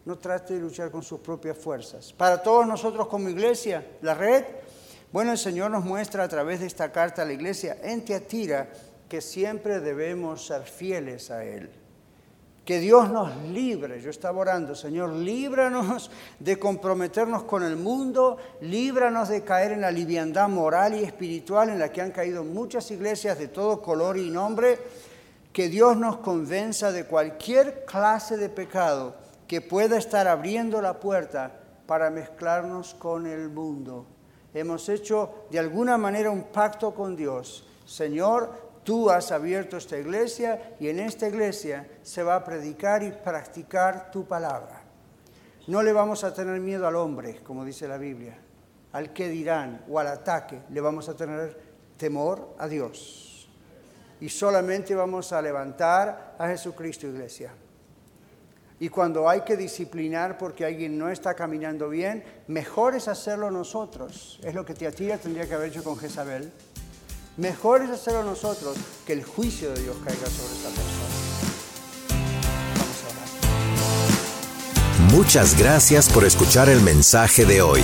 [0.03, 2.11] No trate de luchar con sus propias fuerzas.
[2.11, 4.43] Para todos nosotros como iglesia, la red,
[5.11, 8.67] bueno, el Señor nos muestra a través de esta carta a la iglesia en Teatira
[9.07, 11.69] que siempre debemos ser fieles a Él.
[12.69, 13.99] Que Dios nos libre.
[13.99, 19.89] Yo estaba orando, Señor, líbranos de comprometernos con el mundo, líbranos de caer en la
[19.89, 24.29] liviandad moral y espiritual en la que han caído muchas iglesias de todo color y
[24.29, 24.77] nombre.
[25.51, 29.15] Que Dios nos convenza de cualquier clase de pecado
[29.47, 31.51] que pueda estar abriendo la puerta
[31.87, 34.05] para mezclarnos con el mundo.
[34.53, 37.65] Hemos hecho de alguna manera un pacto con Dios.
[37.87, 43.11] Señor, Tú has abierto esta iglesia y en esta iglesia se va a predicar y
[43.11, 44.81] practicar tu palabra.
[45.67, 48.39] No le vamos a tener miedo al hombre, como dice la Biblia,
[48.93, 50.61] al que dirán o al ataque.
[50.71, 51.55] Le vamos a tener
[51.97, 53.47] temor a Dios.
[54.21, 57.53] Y solamente vamos a levantar a Jesucristo, iglesia.
[58.79, 64.39] Y cuando hay que disciplinar porque alguien no está caminando bien, mejor es hacerlo nosotros.
[64.41, 66.51] Es lo que Teatira tendría que haber hecho con Jezabel.
[67.39, 68.75] Mejor es hacerlo nosotros
[69.07, 71.07] que el juicio de Dios caiga sobre esta persona.
[72.73, 72.97] Vamos
[75.07, 75.15] a.
[75.15, 77.81] Muchas gracias por escuchar el mensaje de hoy.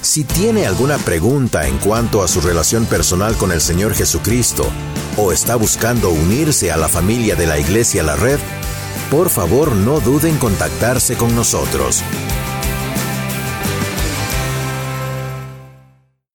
[0.00, 4.64] Si tiene alguna pregunta en cuanto a su relación personal con el Señor Jesucristo
[5.16, 8.38] o está buscando unirse a la familia de la Iglesia La Red,
[9.10, 12.04] por favor no duden en contactarse con nosotros.